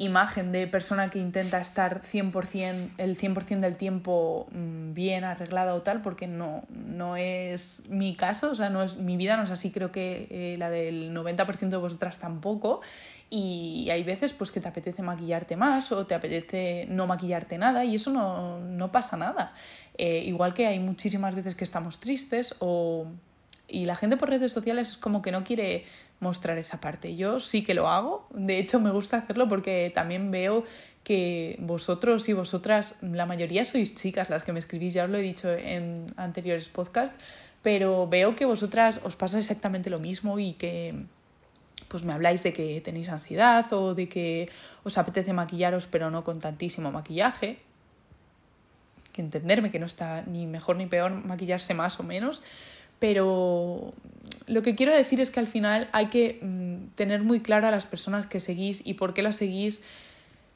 imagen 0.00 0.50
de 0.50 0.66
persona 0.66 1.10
que 1.10 1.18
intenta 1.18 1.60
estar 1.60 2.00
100%, 2.00 2.90
el 2.96 3.18
100% 3.18 3.60
del 3.60 3.76
tiempo 3.76 4.46
mm, 4.50 4.94
bien 4.94 5.24
arreglada 5.24 5.74
o 5.74 5.82
tal, 5.82 6.00
porque 6.00 6.26
no, 6.26 6.62
no 6.70 7.16
es 7.16 7.82
mi 7.88 8.14
caso, 8.14 8.50
o 8.50 8.54
sea, 8.54 8.70
no 8.70 8.82
es, 8.82 8.96
mi 8.96 9.18
vida 9.18 9.36
no 9.36 9.42
es 9.42 9.50
así, 9.50 9.70
creo 9.70 9.92
que 9.92 10.26
eh, 10.30 10.56
la 10.58 10.70
del 10.70 11.14
90% 11.14 11.68
de 11.68 11.76
vosotras 11.76 12.18
tampoco. 12.18 12.80
Y 13.32 13.90
hay 13.90 14.02
veces 14.02 14.32
pues 14.32 14.50
que 14.50 14.60
te 14.60 14.66
apetece 14.66 15.02
maquillarte 15.02 15.56
más 15.56 15.92
o 15.92 16.04
te 16.04 16.16
apetece 16.16 16.86
no 16.88 17.06
maquillarte 17.06 17.58
nada 17.58 17.84
y 17.84 17.94
eso 17.94 18.10
no, 18.10 18.58
no 18.58 18.90
pasa 18.90 19.16
nada. 19.16 19.52
Eh, 19.96 20.24
igual 20.24 20.52
que 20.52 20.66
hay 20.66 20.80
muchísimas 20.80 21.34
veces 21.34 21.54
que 21.54 21.62
estamos 21.62 22.00
tristes 22.00 22.56
o 22.58 23.06
y 23.70 23.84
la 23.84 23.96
gente 23.96 24.16
por 24.16 24.28
redes 24.28 24.52
sociales 24.52 24.90
es 24.90 24.96
como 24.96 25.22
que 25.22 25.30
no 25.30 25.44
quiere 25.44 25.84
mostrar 26.18 26.58
esa 26.58 26.80
parte. 26.80 27.16
Yo 27.16 27.40
sí 27.40 27.62
que 27.64 27.74
lo 27.74 27.88
hago, 27.88 28.26
de 28.30 28.58
hecho 28.58 28.80
me 28.80 28.90
gusta 28.90 29.18
hacerlo 29.18 29.48
porque 29.48 29.90
también 29.94 30.30
veo 30.30 30.64
que 31.04 31.56
vosotros 31.60 32.28
y 32.28 32.34
vosotras, 32.34 32.96
la 33.00 33.26
mayoría 33.26 33.64
sois 33.64 33.94
chicas 33.94 34.28
las 34.28 34.44
que 34.44 34.52
me 34.52 34.58
escribís, 34.58 34.94
ya 34.94 35.04
os 35.04 35.10
lo 35.10 35.18
he 35.18 35.22
dicho 35.22 35.50
en 35.50 36.12
anteriores 36.16 36.68
podcasts, 36.68 37.16
pero 37.62 38.06
veo 38.06 38.36
que 38.36 38.44
vosotras 38.44 39.00
os 39.04 39.16
pasa 39.16 39.38
exactamente 39.38 39.90
lo 39.90 39.98
mismo 39.98 40.38
y 40.38 40.52
que 40.54 40.94
pues 41.88 42.04
me 42.04 42.12
habláis 42.12 42.42
de 42.42 42.52
que 42.52 42.80
tenéis 42.80 43.08
ansiedad 43.08 43.70
o 43.72 43.94
de 43.94 44.08
que 44.08 44.48
os 44.84 44.96
apetece 44.96 45.32
maquillaros 45.32 45.86
pero 45.86 46.10
no 46.10 46.22
con 46.22 46.38
tantísimo 46.38 46.92
maquillaje. 46.92 47.58
Que 49.12 49.22
entenderme 49.22 49.72
que 49.72 49.80
no 49.80 49.86
está 49.86 50.22
ni 50.22 50.46
mejor 50.46 50.76
ni 50.76 50.86
peor 50.86 51.10
maquillarse 51.10 51.74
más 51.74 51.98
o 51.98 52.04
menos, 52.04 52.44
pero 53.00 53.92
lo 54.46 54.62
que 54.62 54.76
quiero 54.76 54.94
decir 54.94 55.20
es 55.20 55.32
que 55.32 55.40
al 55.40 55.48
final 55.48 55.88
hay 55.90 56.06
que 56.06 56.38
mm, 56.40 56.94
tener 56.94 57.24
muy 57.24 57.40
claro 57.40 57.66
a 57.66 57.72
las 57.72 57.86
personas 57.86 58.28
que 58.28 58.38
seguís 58.38 58.86
y 58.86 58.94
por 58.94 59.14
qué 59.14 59.22
las 59.22 59.36
seguís 59.36 59.82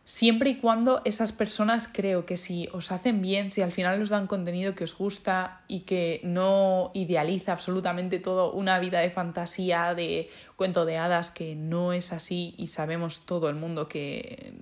siempre 0.05 0.51
y 0.51 0.57
cuando 0.57 1.01
esas 1.05 1.33
personas 1.33 1.89
creo 1.91 2.27
que 2.27 2.37
si 2.37 2.69
os 2.73 2.93
hacen 2.93 3.23
bien, 3.23 3.51
si 3.51 3.63
al 3.63 3.73
final 3.73 4.01
os 4.03 4.11
dan 4.11 4.27
contenido 4.27 4.75
que 4.75 4.85
os 4.85 4.97
gusta 4.97 5.63
y 5.67 5.81
que 5.81 6.21
no 6.23 6.91
idealiza 6.95 7.53
absolutamente 7.53 8.19
todo 8.19 8.53
una 8.53 8.79
vida 8.79 9.01
de 9.01 9.11
fantasía, 9.11 9.95
de 9.95 10.29
cuento 10.57 10.85
de 10.85 10.99
hadas, 10.99 11.31
que 11.31 11.57
no 11.57 11.93
es 11.93 12.13
así 12.13 12.55
y 12.59 12.67
sabemos 12.67 13.21
todo 13.25 13.49
el 13.49 13.57
mundo 13.57 13.89
que 13.89 14.53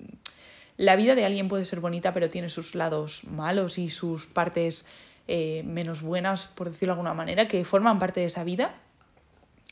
la 0.76 0.94
vida 0.96 1.14
de 1.14 1.24
alguien 1.24 1.48
puede 1.48 1.64
ser 1.64 1.80
bonita 1.80 2.14
pero 2.14 2.30
tiene 2.30 2.48
sus 2.48 2.76
lados 2.76 3.24
malos 3.24 3.78
y 3.78 3.90
sus 3.90 4.26
partes 4.26 4.86
eh, 5.28 5.62
menos 5.64 6.02
buenas, 6.02 6.46
por 6.46 6.70
decirlo 6.70 6.94
de 6.94 7.00
alguna 7.00 7.14
manera, 7.14 7.48
que 7.48 7.64
forman 7.64 7.98
parte 7.98 8.20
de 8.20 8.26
esa 8.26 8.44
vida. 8.44 8.74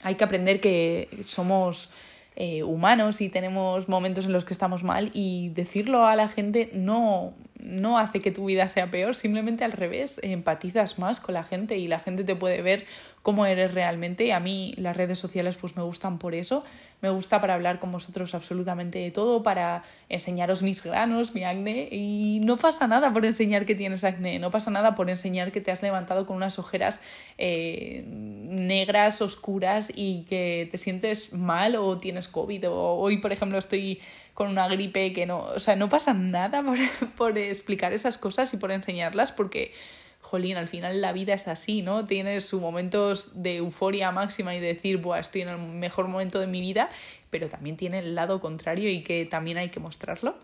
Hay 0.03 0.15
que 0.15 0.25
aprender 0.25 0.61
que 0.61 1.09
somos 1.27 1.91
eh, 2.37 2.63
humanos 2.63 3.21
y 3.21 3.29
tenemos 3.29 3.89
momentos 3.89 4.25
en 4.25 4.33
los 4.33 4.45
que 4.45 4.53
estamos 4.53 4.83
mal 4.83 5.11
y 5.13 5.51
decirlo 5.51 6.07
a 6.07 6.17
la 6.17 6.29
gente 6.29 6.71
no, 6.73 7.35
no 7.63 7.99
hace 7.99 8.21
que 8.21 8.31
tu 8.31 8.47
vida 8.47 8.69
sea 8.69 8.91
peor, 8.91 9.15
simplemente 9.15 9.65
al 9.65 9.73
revés, 9.73 10.21
empatizas 10.23 10.99
más 10.99 11.21
con 11.21 11.35
la 11.35 11.45
gente 11.45 11.77
y 11.77 11.87
la 11.87 11.99
gente 11.99 12.25
te 12.25 12.35
puede 12.35 12.63
ver 12.63 12.87
cómo 13.23 13.47
eres 13.47 13.75
realmente. 13.75 14.25
Y 14.25 14.31
a 14.31 14.41
mí 14.41 14.73
las 14.77 14.97
redes 14.97 15.19
sociales 15.19 15.57
pues 15.57 15.77
me 15.77 15.83
gustan 15.83 16.19
por 16.19 16.35
eso, 16.35 16.65
me 17.01 17.11
gusta 17.11 17.41
para 17.41 17.55
hablar 17.55 17.79
con 17.79 17.93
vosotros 17.93 18.35
absolutamente 18.35 18.99
de 18.99 19.11
todo, 19.11 19.43
para 19.43 19.83
enseñaros 20.09 20.63
mis 20.63 20.83
granos, 20.83 21.35
mi 21.35 21.45
acné 21.45 21.89
y 21.91 22.41
no 22.43 22.57
pasa 22.57 22.87
nada 22.87 23.13
por 23.13 23.25
enseñar 23.25 23.67
que 23.67 23.75
tienes 23.75 24.05
acné, 24.05 24.39
no 24.39 24.51
pasa 24.51 24.71
nada 24.71 24.95
por 24.95 25.11
enseñar 25.11 25.53
que 25.53 25.61
te 25.61 25.71
has 25.71 25.83
levantado 25.83 26.27
con 26.27 26.37
unas 26.37 26.59
ojeras 26.59 27.03
eh, 27.39 28.05
negras, 28.07 29.21
oscuras 29.23 29.93
y 29.95 30.25
que 30.25 30.69
te 30.71 30.79
sientes 30.79 31.33
mal 31.33 31.77
o 31.77 31.99
tienes 31.99 32.29
COVID 32.29 32.71
o 32.71 32.95
hoy 32.95 33.19
por 33.19 33.33
ejemplo 33.33 33.59
estoy 33.59 34.01
con 34.41 34.49
una 34.49 34.69
gripe 34.69 35.13
que 35.13 35.27
no, 35.27 35.41
o 35.41 35.61
sea, 35.61 35.77
no 35.77 35.91
pasa 35.91 36.15
nada 36.15 36.63
por, 36.63 36.79
por 37.17 37.37
explicar 37.51 37.93
esas 37.93 38.19
cosas 38.19 38.53
y 38.55 38.57
por 38.57 38.73
enseñarlas 38.73 39.33
porque 39.33 39.73
jolín, 40.21 40.57
al 40.57 40.69
final 40.69 41.01
la 41.01 41.13
vida 41.13 41.35
es 41.35 41.49
así, 41.49 41.83
¿no? 41.83 42.07
Tienes 42.07 42.45
sus 42.45 42.61
momentos 42.61 43.43
de 43.43 43.57
euforia 43.57 44.13
máxima 44.13 44.55
y 44.55 44.61
decir, 44.61 44.99
Buah, 44.99 45.19
estoy 45.19 45.43
en 45.43 45.49
el 45.49 45.59
mejor 45.59 46.07
momento 46.07 46.39
de 46.39 46.47
mi 46.47 46.61
vida, 46.61 46.89
pero 47.31 47.49
también 47.49 47.77
tiene 47.77 47.99
el 47.99 48.15
lado 48.15 48.41
contrario 48.41 48.89
y 48.89 49.03
que 49.03 49.27
también 49.27 49.59
hay 49.59 49.71
que 49.71 49.81
mostrarlo. 49.81 50.37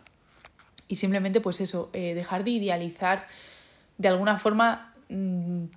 Y 0.89 0.97
simplemente, 0.97 1.41
pues 1.41 1.61
eso, 1.61 1.91
eh, 1.93 2.15
dejar 2.15 2.43
de 2.43 2.51
idealizar 2.51 3.27
de 3.99 4.09
alguna 4.09 4.39
forma 4.39 4.93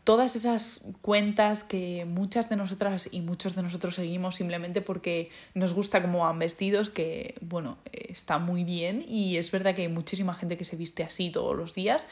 todas 0.03 0.35
esas 0.35 0.83
cuentas 1.01 1.63
que 1.63 2.05
muchas 2.05 2.49
de 2.49 2.55
nosotras 2.55 3.09
y 3.11 3.21
muchos 3.21 3.55
de 3.55 3.61
nosotros 3.61 3.95
seguimos 3.95 4.35
simplemente 4.35 4.81
porque 4.81 5.29
nos 5.53 5.73
gusta 5.73 6.01
cómo 6.01 6.19
van 6.19 6.39
vestidos, 6.39 6.89
que 6.89 7.35
bueno, 7.41 7.77
está 7.91 8.39
muy 8.39 8.63
bien. 8.63 9.05
Y 9.07 9.37
es 9.37 9.51
verdad 9.51 9.75
que 9.75 9.83
hay 9.83 9.87
muchísima 9.87 10.33
gente 10.33 10.57
que 10.57 10.65
se 10.65 10.75
viste 10.75 11.03
así 11.03 11.31
todos 11.31 11.55
los 11.55 11.75
días, 11.75 12.07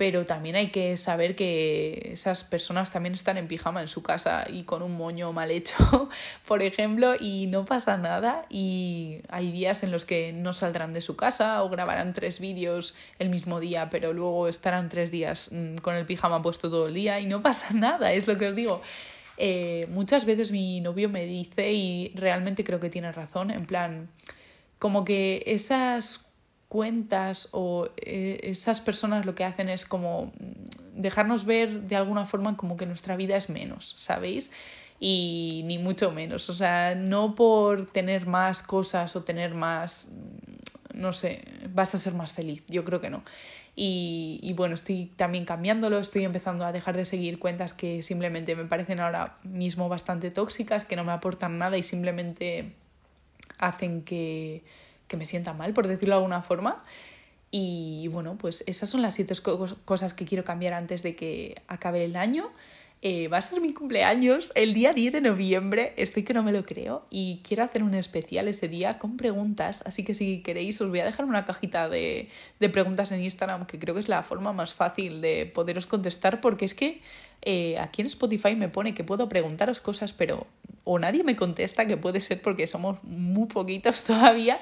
pero 0.00 0.24
también 0.24 0.56
hay 0.56 0.68
que 0.68 0.96
saber 0.96 1.36
que 1.36 2.12
esas 2.14 2.42
personas 2.42 2.90
también 2.90 3.12
están 3.12 3.36
en 3.36 3.48
pijama 3.48 3.82
en 3.82 3.88
su 3.88 4.02
casa 4.02 4.46
y 4.50 4.62
con 4.62 4.80
un 4.80 4.96
moño 4.96 5.30
mal 5.34 5.50
hecho, 5.50 5.76
por 6.48 6.62
ejemplo, 6.62 7.16
y 7.20 7.48
no 7.48 7.66
pasa 7.66 7.98
nada 7.98 8.46
y 8.48 9.18
hay 9.28 9.52
días 9.52 9.82
en 9.82 9.92
los 9.92 10.06
que 10.06 10.32
no 10.32 10.54
saldrán 10.54 10.94
de 10.94 11.02
su 11.02 11.16
casa 11.16 11.62
o 11.62 11.68
grabarán 11.68 12.14
tres 12.14 12.40
vídeos 12.40 12.94
el 13.18 13.28
mismo 13.28 13.60
día, 13.60 13.90
pero 13.90 14.14
luego 14.14 14.48
estarán 14.48 14.88
tres 14.88 15.10
días 15.10 15.50
mm, 15.52 15.76
con 15.82 15.94
el 15.94 16.06
pijama 16.06 16.40
puesto 16.40 16.70
todo 16.70 16.88
el 16.88 16.94
día 16.94 17.20
y 17.20 17.26
no 17.26 17.42
pasa 17.50 17.74
nada, 17.74 18.14
es 18.14 18.26
lo 18.26 18.38
que 18.38 18.46
os 18.46 18.54
digo. 18.54 18.80
Eh, 19.36 19.86
muchas 19.90 20.24
veces 20.24 20.50
mi 20.50 20.80
novio 20.80 21.10
me 21.10 21.26
dice, 21.26 21.72
y 21.72 22.12
realmente 22.14 22.64
creo 22.64 22.80
que 22.80 22.88
tiene 22.88 23.12
razón, 23.12 23.50
en 23.50 23.66
plan, 23.66 24.08
como 24.78 25.04
que 25.04 25.42
esas 25.44 26.29
cuentas 26.70 27.48
o 27.50 27.88
eh, 27.96 28.38
esas 28.44 28.80
personas 28.80 29.26
lo 29.26 29.34
que 29.34 29.44
hacen 29.44 29.68
es 29.68 29.84
como 29.84 30.32
dejarnos 30.94 31.44
ver 31.44 31.82
de 31.82 31.96
alguna 31.96 32.26
forma 32.26 32.56
como 32.56 32.76
que 32.76 32.86
nuestra 32.86 33.16
vida 33.16 33.36
es 33.36 33.50
menos, 33.50 33.94
¿sabéis? 33.98 34.52
Y 35.00 35.62
ni 35.64 35.78
mucho 35.78 36.12
menos, 36.12 36.48
o 36.48 36.54
sea, 36.54 36.94
no 36.94 37.34
por 37.34 37.90
tener 37.90 38.26
más 38.26 38.62
cosas 38.62 39.16
o 39.16 39.24
tener 39.24 39.52
más, 39.52 40.06
no 40.94 41.12
sé, 41.12 41.42
vas 41.74 41.92
a 41.96 41.98
ser 41.98 42.14
más 42.14 42.32
feliz, 42.32 42.62
yo 42.68 42.84
creo 42.84 43.00
que 43.00 43.10
no. 43.10 43.24
Y, 43.74 44.38
y, 44.40 44.52
bueno, 44.52 44.76
estoy 44.76 45.06
también 45.16 45.44
cambiándolo, 45.44 45.98
estoy 45.98 46.22
empezando 46.22 46.64
a 46.64 46.70
dejar 46.70 46.96
de 46.96 47.04
seguir 47.04 47.40
cuentas 47.40 47.74
que 47.74 48.02
simplemente 48.04 48.54
me 48.54 48.64
parecen 48.66 49.00
ahora 49.00 49.38
mismo 49.42 49.88
bastante 49.88 50.30
tóxicas, 50.30 50.84
que 50.84 50.94
no 50.94 51.02
me 51.02 51.12
aportan 51.12 51.58
nada 51.58 51.78
y 51.78 51.82
simplemente 51.82 52.74
hacen 53.58 54.02
que, 54.02 54.62
que 55.10 55.16
me 55.16 55.26
sienta 55.26 55.52
mal, 55.52 55.74
por 55.74 55.88
decirlo 55.88 56.14
de 56.14 56.18
alguna 56.18 56.40
forma. 56.40 56.78
Y 57.50 58.06
bueno, 58.08 58.38
pues 58.38 58.62
esas 58.68 58.88
son 58.88 59.02
las 59.02 59.14
siete 59.14 59.34
cosas 59.84 60.14
que 60.14 60.24
quiero 60.24 60.44
cambiar 60.44 60.72
antes 60.72 61.02
de 61.02 61.16
que 61.16 61.60
acabe 61.66 62.04
el 62.04 62.14
año. 62.14 62.50
Eh, 63.02 63.28
va 63.28 63.38
a 63.38 63.42
ser 63.42 63.62
mi 63.62 63.72
cumpleaños 63.72 64.52
el 64.54 64.74
día 64.74 64.92
10 64.92 65.14
de 65.14 65.20
noviembre, 65.22 65.94
estoy 65.96 66.22
que 66.22 66.34
no 66.34 66.42
me 66.42 66.52
lo 66.52 66.66
creo 66.66 67.06
y 67.08 67.40
quiero 67.42 67.62
hacer 67.62 67.82
un 67.82 67.94
especial 67.94 68.46
ese 68.46 68.68
día 68.68 68.98
con 68.98 69.16
preguntas, 69.16 69.82
así 69.86 70.04
que 70.04 70.12
si 70.14 70.42
queréis 70.42 70.78
os 70.82 70.90
voy 70.90 71.00
a 71.00 71.06
dejar 71.06 71.24
una 71.24 71.46
cajita 71.46 71.88
de, 71.88 72.28
de 72.58 72.68
preguntas 72.68 73.10
en 73.10 73.24
Instagram 73.24 73.64
que 73.64 73.78
creo 73.78 73.94
que 73.94 74.00
es 74.00 74.10
la 74.10 74.22
forma 74.22 74.52
más 74.52 74.74
fácil 74.74 75.22
de 75.22 75.46
poderos 75.46 75.86
contestar 75.86 76.42
porque 76.42 76.66
es 76.66 76.74
que 76.74 77.00
eh, 77.40 77.76
aquí 77.78 78.02
en 78.02 78.08
Spotify 78.08 78.54
me 78.54 78.68
pone 78.68 78.92
que 78.92 79.02
puedo 79.02 79.30
preguntaros 79.30 79.80
cosas 79.80 80.12
pero 80.12 80.46
o 80.84 80.98
nadie 80.98 81.24
me 81.24 81.36
contesta, 81.36 81.86
que 81.86 81.96
puede 81.96 82.20
ser 82.20 82.42
porque 82.42 82.66
somos 82.66 83.02
muy 83.02 83.46
poquitos 83.46 84.02
todavía 84.04 84.60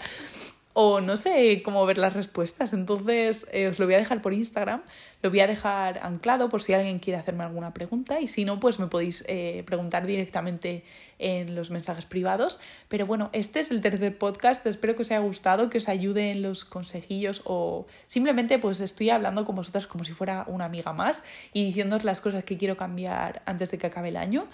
o 0.72 1.00
no 1.00 1.16
sé 1.16 1.60
cómo 1.64 1.84
ver 1.86 1.98
las 1.98 2.12
respuestas. 2.12 2.72
Entonces 2.72 3.48
eh, 3.52 3.68
os 3.68 3.78
lo 3.78 3.86
voy 3.86 3.94
a 3.94 3.98
dejar 3.98 4.22
por 4.22 4.32
Instagram, 4.32 4.82
lo 5.22 5.30
voy 5.30 5.40
a 5.40 5.46
dejar 5.46 5.98
anclado 6.02 6.48
por 6.48 6.62
si 6.62 6.72
alguien 6.72 7.00
quiere 7.00 7.18
hacerme 7.18 7.44
alguna 7.44 7.74
pregunta 7.74 8.20
y 8.20 8.28
si 8.28 8.44
no, 8.44 8.60
pues 8.60 8.78
me 8.78 8.86
podéis 8.86 9.24
eh, 9.26 9.64
preguntar 9.66 10.06
directamente 10.06 10.84
en 11.18 11.54
los 11.54 11.70
mensajes 11.70 12.04
privados. 12.04 12.60
Pero 12.88 13.06
bueno, 13.06 13.30
este 13.32 13.60
es 13.60 13.70
el 13.70 13.80
tercer 13.80 14.16
podcast, 14.18 14.64
espero 14.66 14.94
que 14.94 15.02
os 15.02 15.10
haya 15.10 15.20
gustado, 15.20 15.68
que 15.68 15.78
os 15.78 15.88
ayude 15.88 16.30
en 16.30 16.42
los 16.42 16.64
consejillos 16.64 17.42
o 17.44 17.86
simplemente 18.06 18.58
pues 18.58 18.80
estoy 18.80 19.10
hablando 19.10 19.44
con 19.44 19.56
vosotras 19.56 19.86
como 19.86 20.04
si 20.04 20.12
fuera 20.12 20.44
una 20.46 20.66
amiga 20.66 20.92
más 20.92 21.24
y 21.52 21.64
diciéndoos 21.64 22.04
las 22.04 22.20
cosas 22.20 22.44
que 22.44 22.56
quiero 22.56 22.76
cambiar 22.76 23.42
antes 23.46 23.70
de 23.70 23.78
que 23.78 23.88
acabe 23.88 24.10
el 24.10 24.16
año. 24.16 24.46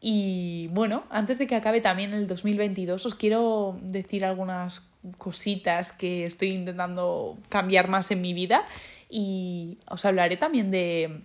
Y 0.00 0.68
bueno, 0.68 1.04
antes 1.08 1.38
de 1.38 1.46
que 1.46 1.56
acabe 1.56 1.80
también 1.80 2.12
el 2.12 2.26
2022, 2.26 3.06
os 3.06 3.14
quiero 3.14 3.78
decir 3.82 4.24
algunas 4.24 4.93
cositas 5.18 5.92
que 5.92 6.26
estoy 6.26 6.48
intentando 6.48 7.38
cambiar 7.48 7.88
más 7.88 8.10
en 8.10 8.20
mi 8.20 8.32
vida 8.34 8.66
y 9.10 9.78
os 9.88 10.04
hablaré 10.04 10.36
también 10.36 10.70
de, 10.70 11.20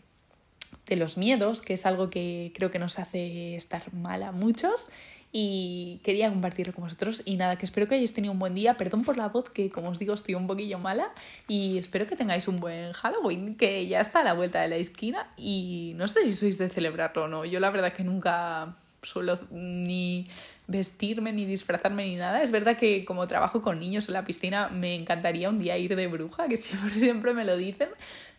de 0.86 0.96
los 0.96 1.18
miedos, 1.18 1.62
que 1.62 1.74
es 1.74 1.86
algo 1.86 2.10
que 2.10 2.52
creo 2.56 2.72
que 2.72 2.80
nos 2.80 3.00
hace 3.00 3.56
estar 3.56 3.94
mal 3.94 4.24
a 4.24 4.32
muchos 4.32 4.90
y 5.32 6.00
quería 6.04 6.30
compartirlo 6.30 6.74
con 6.74 6.86
vosotros. 6.86 7.22
Y 7.26 7.36
nada, 7.36 7.58
que 7.58 7.66
espero 7.66 7.88
que 7.88 7.96
hayáis 7.96 8.14
tenido 8.14 8.32
un 8.32 8.40
buen 8.40 8.56
día. 8.56 8.78
Perdón 8.78 9.04
por 9.04 9.18
la 9.18 9.30
voz, 9.30 9.50
que 9.50 9.70
como 9.70 9.90
os 9.90 10.00
digo, 10.00 10.14
estoy 10.14 10.36
un 10.36 10.48
poquillo 10.48 10.80
mala. 10.80 11.12
Y 11.48 11.78
espero 11.78 12.08
que 12.08 12.16
tengáis 12.16 12.48
un 12.48 12.58
buen 12.58 12.94
Halloween, 12.94 13.56
que 13.56 13.88
ya 13.88 14.02
está 14.02 14.22
a 14.22 14.24
la 14.24 14.34
vuelta 14.34 14.62
de 14.62 14.70
la 14.70 14.78
esquina. 14.78 15.30
Y 15.38 15.94
no 15.98 16.08
sé 16.08 16.26
si 16.26 16.34
sois 16.34 16.58
de 16.58 16.70
celebrarlo 16.70 17.26
o 17.26 17.28
no. 17.28 17.46
Yo 17.46 17.60
la 17.60 17.70
verdad 17.70 17.94
que 17.94 18.04
nunca 18.04 18.76
suelo 19.02 19.40
ni 19.52 20.28
vestirme, 20.68 21.34
ni 21.34 21.46
disfrazarme, 21.46 22.06
ni 22.06 22.16
nada. 22.16 22.44
Es 22.44 22.52
verdad 22.52 22.78
que 22.78 23.04
como 23.06 23.28
trabajo 23.28 23.62
con 23.62 23.80
niños 23.80 24.08
en 24.08 24.14
la 24.14 24.24
piscina, 24.24 24.70
me 24.70 24.96
encantaría 24.96 25.50
un 25.50 25.60
día 25.60 25.78
ir 25.78 25.96
de 25.96 26.08
bruja, 26.08 26.48
que 26.48 26.58
siempre, 26.58 26.92
siempre 27.00 27.34
me 27.34 27.46
lo 27.46 27.58
dicen. 27.58 27.90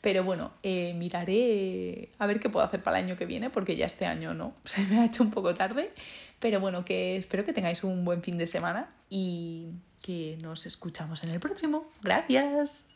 Pero 0.01 0.25
bueno, 0.25 0.53
eh, 0.63 0.95
miraré 0.95 2.11
a 2.19 2.27
ver 2.27 2.41
qué 2.41 2.49
puedo 2.49 2.65
hacer 2.65 2.83
para 2.83 2.99
el 2.99 3.05
año 3.07 3.17
que 3.17 3.27
viene, 3.27 3.51
porque 3.51 3.77
ya 3.77 3.87
este 3.87 4.07
año 4.07 4.35
no, 4.35 4.55
se 4.65 4.83
me 4.87 4.99
ha 5.01 5.05
hecho 5.05 5.23
un 5.23 5.31
poco 5.31 5.55
tarde. 5.55 5.93
Pero 6.39 6.61
bueno, 6.61 6.85
que 6.85 7.17
espero 7.17 7.45
que 7.45 7.53
tengáis 7.53 7.85
un 7.85 8.05
buen 8.05 8.23
fin 8.23 8.39
de 8.39 8.47
semana 8.47 8.91
y 9.11 9.69
que 10.03 10.39
nos 10.41 10.67
escuchamos 10.67 11.23
en 11.25 11.31
el 11.31 11.41
próximo. 11.41 11.87
Gracias. 12.03 12.90